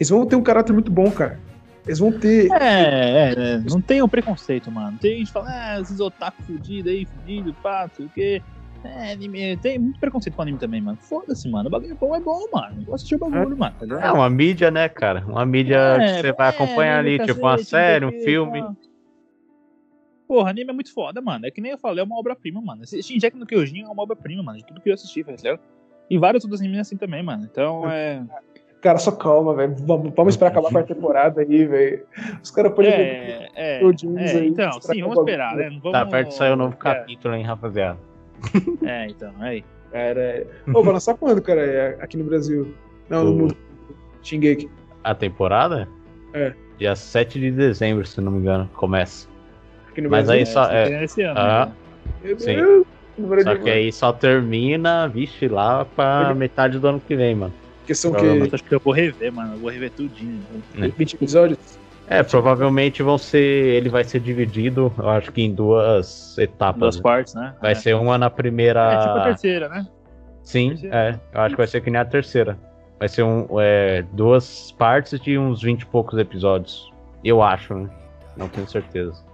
Eles 0.00 0.10
vão 0.10 0.26
ter 0.26 0.34
um 0.34 0.42
caráter 0.42 0.72
muito 0.72 0.90
bom, 0.90 1.08
cara. 1.08 1.38
Eles 1.86 1.98
vão 1.98 2.12
ter. 2.12 2.50
É, 2.52 2.54
é, 2.62 3.32
é, 3.32 3.58
não 3.68 3.80
tem 3.80 4.02
um 4.02 4.08
preconceito, 4.08 4.70
mano. 4.70 4.98
Tem 4.98 5.18
gente 5.18 5.26
que 5.26 5.32
fala, 5.32 5.48
ah, 5.48 5.80
esses 5.80 5.98
otaku 5.98 6.42
fudidos 6.42 6.92
aí, 6.92 7.06
fudido, 7.06 7.54
pá, 7.54 7.88
não 7.88 7.94
sei 7.94 8.06
o 8.06 8.08
quê. 8.08 8.42
É, 8.84 9.12
anime, 9.12 9.56
tem 9.58 9.78
muito 9.78 9.98
preconceito 10.00 10.34
com 10.34 10.42
anime 10.42 10.58
também, 10.58 10.80
mano. 10.80 10.98
Foda-se, 10.98 11.48
mano. 11.48 11.68
O 11.68 11.70
bagulho 11.70 11.96
bom 11.96 12.16
é 12.16 12.20
bom, 12.20 12.48
mano. 12.52 12.80
Eu 12.80 12.84
vou 12.84 12.94
assistir 12.94 13.14
o 13.14 13.18
bagulho, 13.18 13.56
mano. 13.56 13.74
Tá? 13.78 14.06
É 14.06 14.10
uma 14.10 14.28
mídia, 14.28 14.70
né, 14.70 14.88
cara? 14.88 15.24
Uma 15.26 15.46
mídia 15.46 15.76
É, 15.76 15.98
que 15.98 16.20
você 16.20 16.32
vai 16.32 16.46
é, 16.48 16.50
acompanhar 16.50 16.98
ali, 16.98 17.18
tipo 17.18 17.40
uma 17.40 17.52
cacete, 17.52 17.70
série, 17.70 18.04
um 18.04 18.12
filme. 18.22 18.60
pá. 18.60 18.74
Porra, 20.26 20.50
anime 20.50 20.70
é 20.70 20.72
muito 20.72 20.92
foda, 20.92 21.20
mano. 21.20 21.46
É 21.46 21.50
que 21.50 21.60
nem 21.60 21.72
eu 21.72 21.78
falei, 21.78 22.00
é 22.00 22.04
uma 22.04 22.18
obra-prima, 22.18 22.60
mano. 22.60 22.82
Esse 22.82 23.02
Shinjeki 23.02 23.36
no 23.36 23.46
Kyojin 23.46 23.82
é 23.82 23.88
uma 23.88 24.02
obra-prima, 24.02 24.42
mano. 24.42 24.58
De 24.58 24.66
tudo 24.66 24.80
que 24.80 24.88
eu 24.88 24.94
assisti, 24.94 25.22
tá 25.22 25.32
ligado? 25.32 25.60
E 26.10 26.18
vários 26.18 26.44
outros 26.44 26.60
animes 26.60 26.80
assim 26.80 26.96
também, 26.96 27.22
mano. 27.22 27.48
Então 27.50 27.88
é. 27.90 28.24
Cara, 28.82 28.98
só 28.98 29.12
calma, 29.12 29.54
velho. 29.54 29.76
Vamos, 29.86 30.12
vamos 30.14 30.34
esperar 30.34 30.50
acabar 30.50 30.68
a 30.68 30.72
quarta 30.72 30.94
temporada 30.94 31.40
aí, 31.40 31.64
velho. 31.64 32.02
Os 32.42 32.50
caras 32.50 32.72
podem. 32.72 32.90
É, 32.90 33.48
é, 33.54 33.80
é, 33.80 33.80
aí, 33.80 34.48
então, 34.48 34.72
sim, 34.82 35.00
vamos 35.00 35.18
esperar, 35.18 35.54
né? 35.56 35.70
Não 35.70 35.78
vamos, 35.80 35.92
Tá 35.92 36.04
perto 36.04 36.28
de 36.30 36.34
sair 36.34 36.50
o 36.52 36.56
novo 36.56 36.74
é, 36.74 36.76
capítulo, 36.76 37.34
hein, 37.34 37.44
rapaziada. 37.44 37.98
É, 38.84 39.06
então, 39.06 39.32
aí. 39.38 39.64
Cara, 39.92 40.20
é... 40.20 40.46
Ô, 40.74 40.82
vai 40.82 40.94
lançar 40.94 41.14
quando, 41.14 41.40
cara, 41.40 41.60
é, 41.64 41.96
aqui 42.00 42.16
no 42.16 42.24
Brasil? 42.24 42.74
Não, 43.08 43.24
O- 43.26 43.32
no 43.46 43.56
Shingeki. 44.22 44.68
A 45.04 45.14
temporada? 45.14 45.86
É. 46.34 46.52
Dia 46.78 46.96
7 46.96 47.38
de 47.38 47.50
dezembro, 47.52 48.04
se 48.04 48.20
não 48.20 48.32
me 48.32 48.38
engano, 48.38 48.68
começa. 48.74 49.28
Aqui 49.90 50.00
no 50.00 50.10
Mas 50.10 50.26
Brasil. 50.26 50.40
aí 50.40 50.46
só- 50.46 50.72
é- 50.72 51.04
esse 51.04 51.22
ano, 51.22 51.38
Ah. 51.38 51.68
né? 52.24 52.34
Sim. 52.36 52.84
Só 53.44 53.54
que 53.56 53.70
aí 53.70 53.92
só 53.92 54.12
termina, 54.12 55.06
vixe, 55.06 55.46
lá 55.46 55.84
pra 55.84 56.34
metade 56.34 56.78
do 56.80 56.88
ano 56.88 57.00
que 57.06 57.14
vem, 57.14 57.34
mano. 57.36 57.52
Que 57.86 57.94
são 57.94 58.12
que 58.12 58.54
Acho 58.54 58.64
que 58.64 58.74
eu 58.74 58.80
vou 58.80 58.92
rever, 58.92 59.32
mano. 59.32 59.54
Eu 59.54 59.58
vou 59.58 59.70
rever 59.70 59.90
tudinho. 59.90 60.40
né? 60.74 60.92
20 60.96 61.14
episódios? 61.14 61.58
É, 62.06 62.22
provavelmente 62.22 63.02
vão 63.02 63.16
ser. 63.16 63.38
Ele 63.38 63.88
vai 63.88 64.04
ser 64.04 64.20
dividido, 64.20 64.92
eu 64.98 65.08
acho 65.08 65.32
que 65.32 65.42
em 65.42 65.54
duas 65.54 66.36
etapas. 66.38 66.80
Duas 66.80 66.96
né? 66.96 67.02
partes, 67.02 67.34
né? 67.34 67.54
Vai 67.60 67.72
é. 67.72 67.74
ser 67.74 67.94
uma 67.94 68.18
na 68.18 68.28
primeira. 68.28 68.92
É 68.92 68.98
tipo 68.98 69.18
a 69.18 69.24
terceira, 69.24 69.68
né? 69.68 69.86
Sim, 70.42 70.70
terceira. 70.70 70.96
é. 70.96 71.20
Eu 71.36 71.40
acho 71.40 71.54
que 71.54 71.58
vai 71.58 71.66
ser 71.66 71.80
que 71.80 71.90
nem 71.90 72.00
a 72.00 72.04
terceira. 72.04 72.58
Vai 72.98 73.08
ser 73.08 73.22
um, 73.22 73.46
é, 73.60 74.04
duas 74.12 74.72
partes 74.72 75.18
de 75.20 75.38
uns 75.38 75.62
20 75.62 75.82
e 75.82 75.86
poucos 75.86 76.18
episódios. 76.18 76.92
Eu 77.24 77.42
acho, 77.42 77.74
né? 77.74 77.88
Não 78.36 78.48
tenho 78.48 78.68
certeza. 78.68 79.24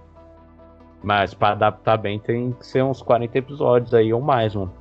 Mas 1.03 1.33
pra 1.33 1.49
adaptar 1.49 1.97
bem 1.97 2.19
tem 2.19 2.51
que 2.53 2.65
ser 2.65 2.83
uns 2.83 3.01
40 3.01 3.37
episódios 3.37 3.93
aí 3.93 4.13
ou 4.13 4.21
mais, 4.21 4.55
mano. 4.55 4.73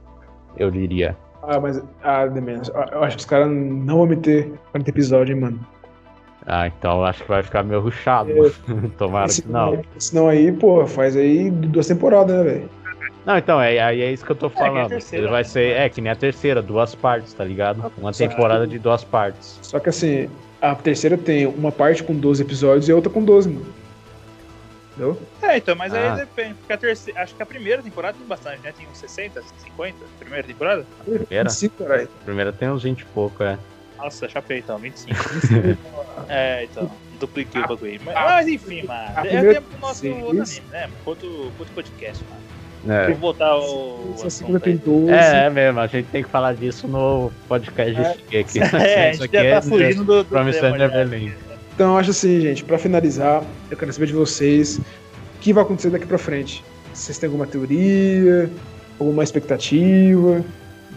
Eu 0.56 0.70
diria. 0.70 1.16
Ah, 1.42 1.60
mas. 1.60 1.82
Ah, 2.02 2.26
demais. 2.26 2.68
Eu 2.92 3.02
acho 3.04 3.16
que 3.16 3.20
os 3.20 3.26
caras 3.26 3.48
não 3.48 3.98
vão 3.98 4.06
meter 4.06 4.50
40 4.72 4.90
episódios, 4.90 5.36
hein, 5.36 5.42
mano. 5.42 5.60
Ah, 6.46 6.66
então 6.66 6.98
eu 6.98 7.04
acho 7.04 7.22
que 7.22 7.28
vai 7.28 7.42
ficar 7.42 7.62
meio 7.62 7.80
ruchado. 7.80 8.30
É. 8.30 8.34
mano. 8.34 8.90
Tomara 8.98 9.26
Esse- 9.26 9.42
que 9.42 9.48
não. 9.52 9.82
Senão 9.98 10.28
aí, 10.28 10.50
pô, 10.52 10.86
faz 10.86 11.16
aí 11.16 11.50
duas 11.50 11.86
temporadas, 11.86 12.36
né, 12.36 12.42
velho? 12.42 12.70
Não, 13.26 13.36
então, 13.36 13.60
é, 13.60 13.78
aí 13.78 14.00
é 14.00 14.10
isso 14.10 14.24
que 14.24 14.32
eu 14.32 14.36
tô 14.36 14.48
nem 14.48 14.56
a 14.56 14.66
falando. 14.66 14.88
terceira, 14.88 15.24
Ele 15.26 15.30
vai 15.30 15.44
ser, 15.44 15.76
é, 15.76 15.88
que 15.90 16.00
nem 16.00 16.10
a 16.10 16.16
terceira, 16.16 16.62
duas 16.62 16.94
partes, 16.94 17.34
tá 17.34 17.44
ligado? 17.44 17.92
Uma 17.98 18.12
Só 18.12 18.22
que- 18.24 18.30
temporada 18.30 18.66
de 18.66 18.78
duas 18.78 19.04
partes. 19.04 19.58
Só 19.60 19.78
que 19.78 19.90
assim, 19.90 20.30
a 20.62 20.74
terceira 20.74 21.18
tem 21.18 21.44
uma 21.46 21.70
parte 21.70 22.02
com 22.02 22.14
12 22.14 22.42
episódios 22.42 22.88
e 22.88 22.92
a 22.92 22.94
outra 22.94 23.12
com 23.12 23.22
12, 23.22 23.50
mano. 23.50 23.66
Entendeu? 24.98 25.22
É, 25.42 25.56
então, 25.56 25.76
mas 25.76 25.94
Ah. 25.94 26.12
aí 26.14 26.18
depende. 26.20 26.54
Porque 26.54 26.72
a 26.72 26.76
terceira. 26.76 27.22
Acho 27.22 27.34
que 27.34 27.42
a 27.42 27.46
primeira 27.46 27.82
temporada 27.82 28.16
tem 28.18 28.26
bastante, 28.26 28.60
né? 28.62 28.72
Tem 28.76 28.86
uns 28.90 28.98
60, 28.98 29.42
50? 29.62 29.96
Primeira 30.18 30.46
temporada? 30.46 30.84
Primeira? 31.04 31.48
Sim, 31.50 31.68
caralho. 31.68 32.08
A 32.20 32.24
primeira 32.24 32.52
tem 32.52 32.68
uns 32.68 32.82
20 32.82 33.00
e 33.00 33.04
pouco, 33.06 33.42
é. 33.44 33.56
Nossa, 33.96 34.28
chapei 34.28 34.58
então, 34.58 34.78
25. 34.78 35.18
é, 36.28 36.64
então. 36.64 36.90
Dupliquei 37.20 37.60
o 37.62 37.66
bagulho 37.66 37.90
aí. 37.90 38.00
Mas, 38.04 38.16
a- 38.16 38.20
mas 38.24 38.46
enfim, 38.48 38.82
mano. 38.84 39.00
a 39.16 39.20
É 39.20 39.28
primeira- 39.28 39.54
tempo 39.54 39.70
do 39.74 39.78
nosso 39.80 40.00
sim, 40.00 40.22
outro 40.22 40.42
isso. 40.42 40.60
anime, 40.60 40.72
né? 40.72 40.90
Outro, 41.04 41.52
outro 41.58 41.74
podcast, 41.74 42.24
mano. 42.30 42.96
É. 42.96 43.04
Vamos 43.06 43.18
botar 43.18 43.56
o. 43.58 44.12
Essa 44.14 44.28
assunto 44.28 44.30
segunda 44.30 44.58
aí. 44.58 44.62
tem 44.62 44.76
12. 44.76 45.12
É, 45.12 45.46
é 45.46 45.50
mesmo, 45.50 45.80
a 45.80 45.86
gente 45.88 46.06
tem 46.10 46.22
que 46.22 46.28
falar 46.30 46.54
disso 46.54 46.86
no 46.86 47.32
podcast 47.48 48.00
É. 48.00 48.14
de 48.30 48.38
aqui. 48.38 48.58
É, 48.60 48.62
a 48.62 49.10
Isso 49.10 49.22
gente 49.22 49.24
aqui 49.24 49.36
já 49.36 49.42
é 49.44 49.54
tá 49.54 49.62
fugindo 49.62 50.04
do, 50.04 50.22
do 50.22 50.24
Promisão 50.26 50.60
tema, 50.72 50.78
já. 50.78 51.47
Então, 51.78 51.96
acho 51.96 52.10
assim, 52.10 52.40
gente, 52.40 52.64
pra 52.64 52.76
finalizar, 52.76 53.40
eu 53.70 53.76
quero 53.76 53.92
saber 53.92 54.06
de 54.06 54.12
vocês 54.12 54.78
o 54.78 54.82
que 55.40 55.52
vai 55.52 55.62
acontecer 55.62 55.90
daqui 55.90 56.06
pra 56.06 56.18
frente. 56.18 56.64
Vocês 56.92 57.16
têm 57.18 57.28
alguma 57.28 57.46
teoria, 57.46 58.50
alguma 58.98 59.22
expectativa? 59.22 60.44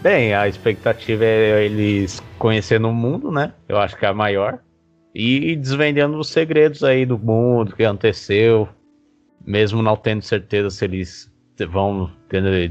Bem, 0.02 0.34
a 0.34 0.48
expectativa 0.48 1.24
é 1.24 1.64
eles 1.64 2.20
conhecendo 2.36 2.88
o 2.88 2.92
mundo, 2.92 3.30
né? 3.30 3.54
Eu 3.68 3.78
acho 3.78 3.96
que 3.96 4.04
é 4.04 4.08
a 4.08 4.12
maior. 4.12 4.58
E 5.14 5.54
desvendando 5.54 6.18
os 6.18 6.30
segredos 6.30 6.82
aí 6.82 7.06
do 7.06 7.16
mundo, 7.16 7.76
que 7.76 7.84
aconteceu. 7.84 8.68
Mesmo 9.46 9.82
não 9.82 9.94
tendo 9.94 10.22
certeza 10.22 10.68
se 10.68 10.84
eles 10.84 11.32
vão 11.70 12.10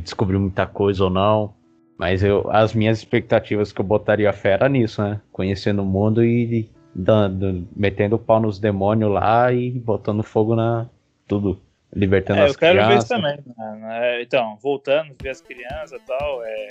descobrir 0.03 0.37
muita 0.37 0.65
coisa 0.65 1.05
ou 1.05 1.09
não. 1.09 1.53
Mas 1.97 2.21
eu, 2.25 2.45
as 2.51 2.73
minhas 2.73 2.97
expectativas 2.97 3.71
que 3.71 3.79
eu 3.79 3.85
botaria 3.85 4.33
fé 4.33 4.49
era 4.49 4.67
nisso, 4.67 5.01
né? 5.01 5.21
Conhecendo 5.31 5.81
o 5.81 5.85
mundo 5.85 6.21
e 6.21 6.69
dando, 6.93 7.67
metendo 7.75 8.15
o 8.15 8.19
pau 8.19 8.39
nos 8.39 8.59
demônios 8.59 9.11
lá 9.11 9.51
e 9.51 9.71
botando 9.71 10.23
fogo 10.23 10.55
na 10.55 10.87
tudo. 11.27 11.59
Libertando 11.93 12.39
É, 12.39 12.45
as 12.45 12.51
eu 12.51 12.57
quero 12.57 12.79
ver 12.79 12.85
crianças. 12.85 13.03
isso 13.03 13.13
também. 13.13 13.37
mano. 13.57 13.85
É, 13.91 14.21
então, 14.21 14.57
voltando, 14.61 15.13
ver 15.21 15.29
as 15.29 15.41
crianças 15.41 15.91
e 16.01 16.05
tal. 16.05 16.41
É, 16.45 16.67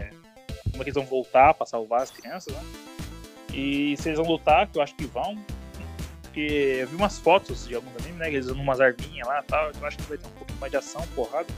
como 0.70 0.76
é 0.76 0.78
que 0.78 0.83
eles 0.85 0.94
vão 0.94 1.04
voltar 1.04 1.52
pra 1.54 1.66
salvar 1.66 2.02
as 2.02 2.11
crianças, 2.11 2.54
né? 2.54 2.61
E 3.52 3.96
se 3.98 4.09
eles 4.09 4.18
vão 4.18 4.26
lutar, 4.28 4.66
que 4.66 4.78
eu 4.78 4.83
acho 4.83 4.94
que 4.94 5.04
vão. 5.04 5.37
Porque 6.22 6.78
eu 6.80 6.87
vi 6.87 6.96
umas 6.96 7.18
fotos 7.18 7.66
de 7.66 7.74
alguns 7.74 7.94
animes, 7.96 8.16
né? 8.18 8.28
Eles 8.28 8.46
usam 8.46 8.62
umas 8.62 8.80
arminhas 8.80 9.26
lá 9.26 9.40
e 9.40 9.42
tal. 9.42 9.68
então 9.68 9.83
Eu 9.83 9.88
acho 9.88 9.96
que 9.98 10.04
vai 10.04 10.16
ter 10.16 10.26
um 10.26 10.30
pouquinho 10.30 10.59
mais 10.61 10.70
de 10.70 10.76
ação, 10.78 11.02
porrada. 11.14 11.48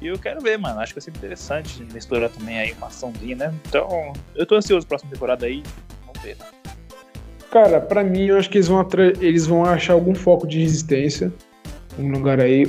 E 0.00 0.06
eu 0.06 0.18
quero 0.18 0.40
ver, 0.40 0.56
mano. 0.58 0.78
Acho 0.78 0.92
que 0.94 1.00
vai 1.00 1.04
ser 1.04 1.10
interessante 1.10 1.82
misturar 1.92 2.28
também 2.30 2.58
aí 2.58 2.72
uma 2.74 2.86
açãozinha, 2.88 3.34
né? 3.34 3.54
Então, 3.66 4.12
eu 4.34 4.46
tô 4.46 4.54
ansioso 4.54 4.86
pra 4.86 4.90
próxima 4.90 5.10
temporada 5.10 5.46
aí. 5.46 5.62
Vamos 6.04 6.22
ver, 6.22 6.36
né? 6.36 6.46
Cara, 7.50 7.80
pra 7.80 8.02
mim, 8.04 8.26
eu 8.26 8.36
acho 8.38 8.50
que 8.50 8.58
eles 8.58 8.68
vão, 8.68 8.80
atra- 8.80 9.12
eles 9.20 9.46
vão 9.46 9.64
achar 9.64 9.92
algum 9.94 10.14
foco 10.14 10.46
de 10.46 10.60
resistência, 10.60 11.32
um 11.98 12.10
lugar 12.10 12.40
aí. 12.40 12.66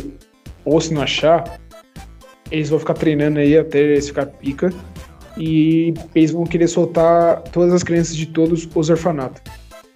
Ou 0.63 0.79
se 0.79 0.93
não 0.93 1.01
achar, 1.01 1.59
eles 2.51 2.69
vão 2.69 2.79
ficar 2.79 2.93
treinando 2.93 3.39
aí 3.39 3.57
até 3.57 3.79
eles 3.79 4.07
ficar 4.07 4.25
pica. 4.27 4.71
E 5.37 5.93
eles 6.15 6.31
vão 6.31 6.45
querer 6.45 6.67
soltar 6.67 7.41
todas 7.51 7.73
as 7.73 7.83
crianças 7.83 8.15
de 8.15 8.25
todos 8.25 8.67
os 8.73 8.89
orfanatos. 8.89 9.41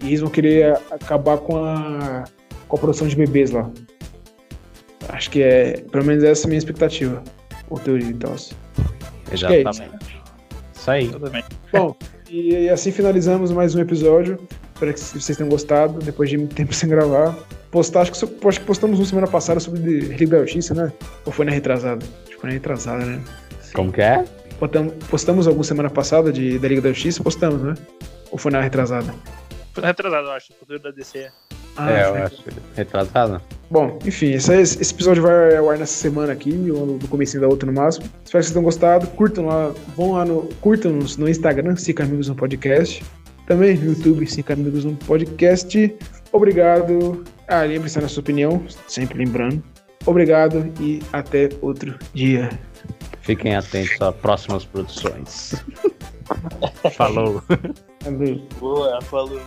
E 0.02 0.08
eles 0.08 0.20
vão 0.20 0.30
querer 0.30 0.78
acabar 0.90 1.38
com 1.38 1.56
a, 1.64 2.24
com 2.68 2.76
a 2.76 2.78
produção 2.78 3.08
de 3.08 3.16
bebês 3.16 3.50
lá. 3.50 3.68
Acho 5.08 5.30
que 5.30 5.42
é, 5.42 5.80
pelo 5.90 6.04
menos 6.04 6.22
essa 6.22 6.44
é 6.44 6.46
a 6.46 6.48
minha 6.48 6.58
expectativa. 6.58 7.22
Ou 7.68 7.78
teoria 7.78 8.08
e 8.08 8.14
tal. 8.14 8.32
Acho 8.34 8.54
que 9.28 9.34
é 9.52 9.60
isso. 9.60 9.68
Exatamente. 9.68 10.22
Isso 10.74 10.90
aí. 10.90 11.04
Exatamente. 11.06 11.46
Bom, 11.72 11.96
e 12.30 12.68
assim 12.68 12.92
finalizamos 12.92 13.50
mais 13.50 13.74
um 13.74 13.80
episódio. 13.80 14.38
Espero 14.82 14.94
que 14.94 15.00
vocês 15.22 15.36
tenham 15.36 15.48
gostado, 15.48 15.98
depois 16.00 16.28
de 16.28 16.36
muito 16.38 16.54
tempo 16.54 16.74
sem 16.74 16.88
gravar. 16.88 17.36
Postar, 17.70 18.02
acho 18.02 18.12
que, 18.12 18.48
acho 18.48 18.60
que 18.60 18.66
postamos 18.66 18.98
uma 18.98 19.06
semana 19.06 19.26
passada 19.26 19.60
sobre 19.60 19.80
Liga 20.00 20.38
da 20.38 20.44
Justiça, 20.44 20.74
né? 20.74 20.92
Ou 21.24 21.32
foi 21.32 21.44
na 21.44 21.52
retrasada? 21.52 22.04
Acho 22.24 22.34
que 22.34 22.40
foi 22.40 22.50
na 22.50 22.54
retrasada, 22.54 23.04
né? 23.04 23.20
Como 23.72 23.92
que 23.92 24.02
é? 24.02 24.24
Botam- 24.60 24.90
postamos 25.08 25.46
alguma 25.46 25.64
semana 25.64 25.88
passada 25.88 26.32
de, 26.32 26.58
da 26.58 26.68
Liga 26.68 26.80
da 26.82 26.88
Justiça? 26.90 27.22
Postamos, 27.22 27.62
né? 27.62 27.74
Ou 28.30 28.36
foi 28.38 28.50
na 28.52 28.60
retrasada? 28.60 29.14
Foi 29.72 29.84
retrasado, 29.84 30.26
eu 30.26 30.32
acho. 30.32 30.52
Futuro 30.58 30.78
da 30.80 30.90
DC. 30.90 31.28
Ah, 31.76 31.90
é, 31.90 32.04
eu 32.04 32.14
acho. 32.26 32.42
Retrasado? 32.76 33.40
Bom, 33.70 33.98
enfim, 34.04 34.32
esse, 34.32 34.52
esse 34.54 34.92
episódio 34.92 35.22
vai 35.22 35.56
ao 35.56 35.70
ar 35.70 35.78
nessa 35.78 35.94
semana 35.94 36.32
aqui, 36.34 36.70
ou 36.70 36.84
no 37.00 37.08
começo 37.08 37.40
da 37.40 37.48
outra 37.48 37.70
no 37.70 37.72
máximo. 37.80 38.04
Espero 38.04 38.24
que 38.24 38.30
vocês 38.32 38.50
tenham 38.50 38.64
gostado. 38.64 39.06
Curtam 39.06 39.46
lá, 39.46 39.72
vão 39.96 40.12
lá 40.12 40.24
no. 40.26 40.42
Curtam-nos 40.60 41.16
no 41.16 41.26
Instagram, 41.28 41.76
Cinco 41.76 42.02
Amigos 42.02 42.28
no 42.28 42.34
Podcast. 42.34 43.02
Também 43.46 43.76
no 43.76 43.92
YouTube, 43.92 44.26
Cinco 44.26 44.52
Amigos 44.52 44.84
no 44.84 44.96
Podcast. 44.96 45.94
Obrigado. 46.32 47.24
Ah, 47.48 47.62
lembre-se 47.62 48.00
da 48.00 48.08
sua 48.08 48.20
opinião, 48.20 48.62
sempre 48.88 49.18
lembrando. 49.18 49.62
Obrigado 50.06 50.72
e 50.80 51.00
até 51.12 51.48
outro 51.60 51.96
dia. 52.14 52.50
Fiquem 53.20 53.54
atentos 53.54 54.00
a 54.00 54.12
próximas 54.12 54.64
produções. 54.64 55.54
Falou. 56.96 57.42
Boa, 58.58 59.00
falou. 59.02 59.40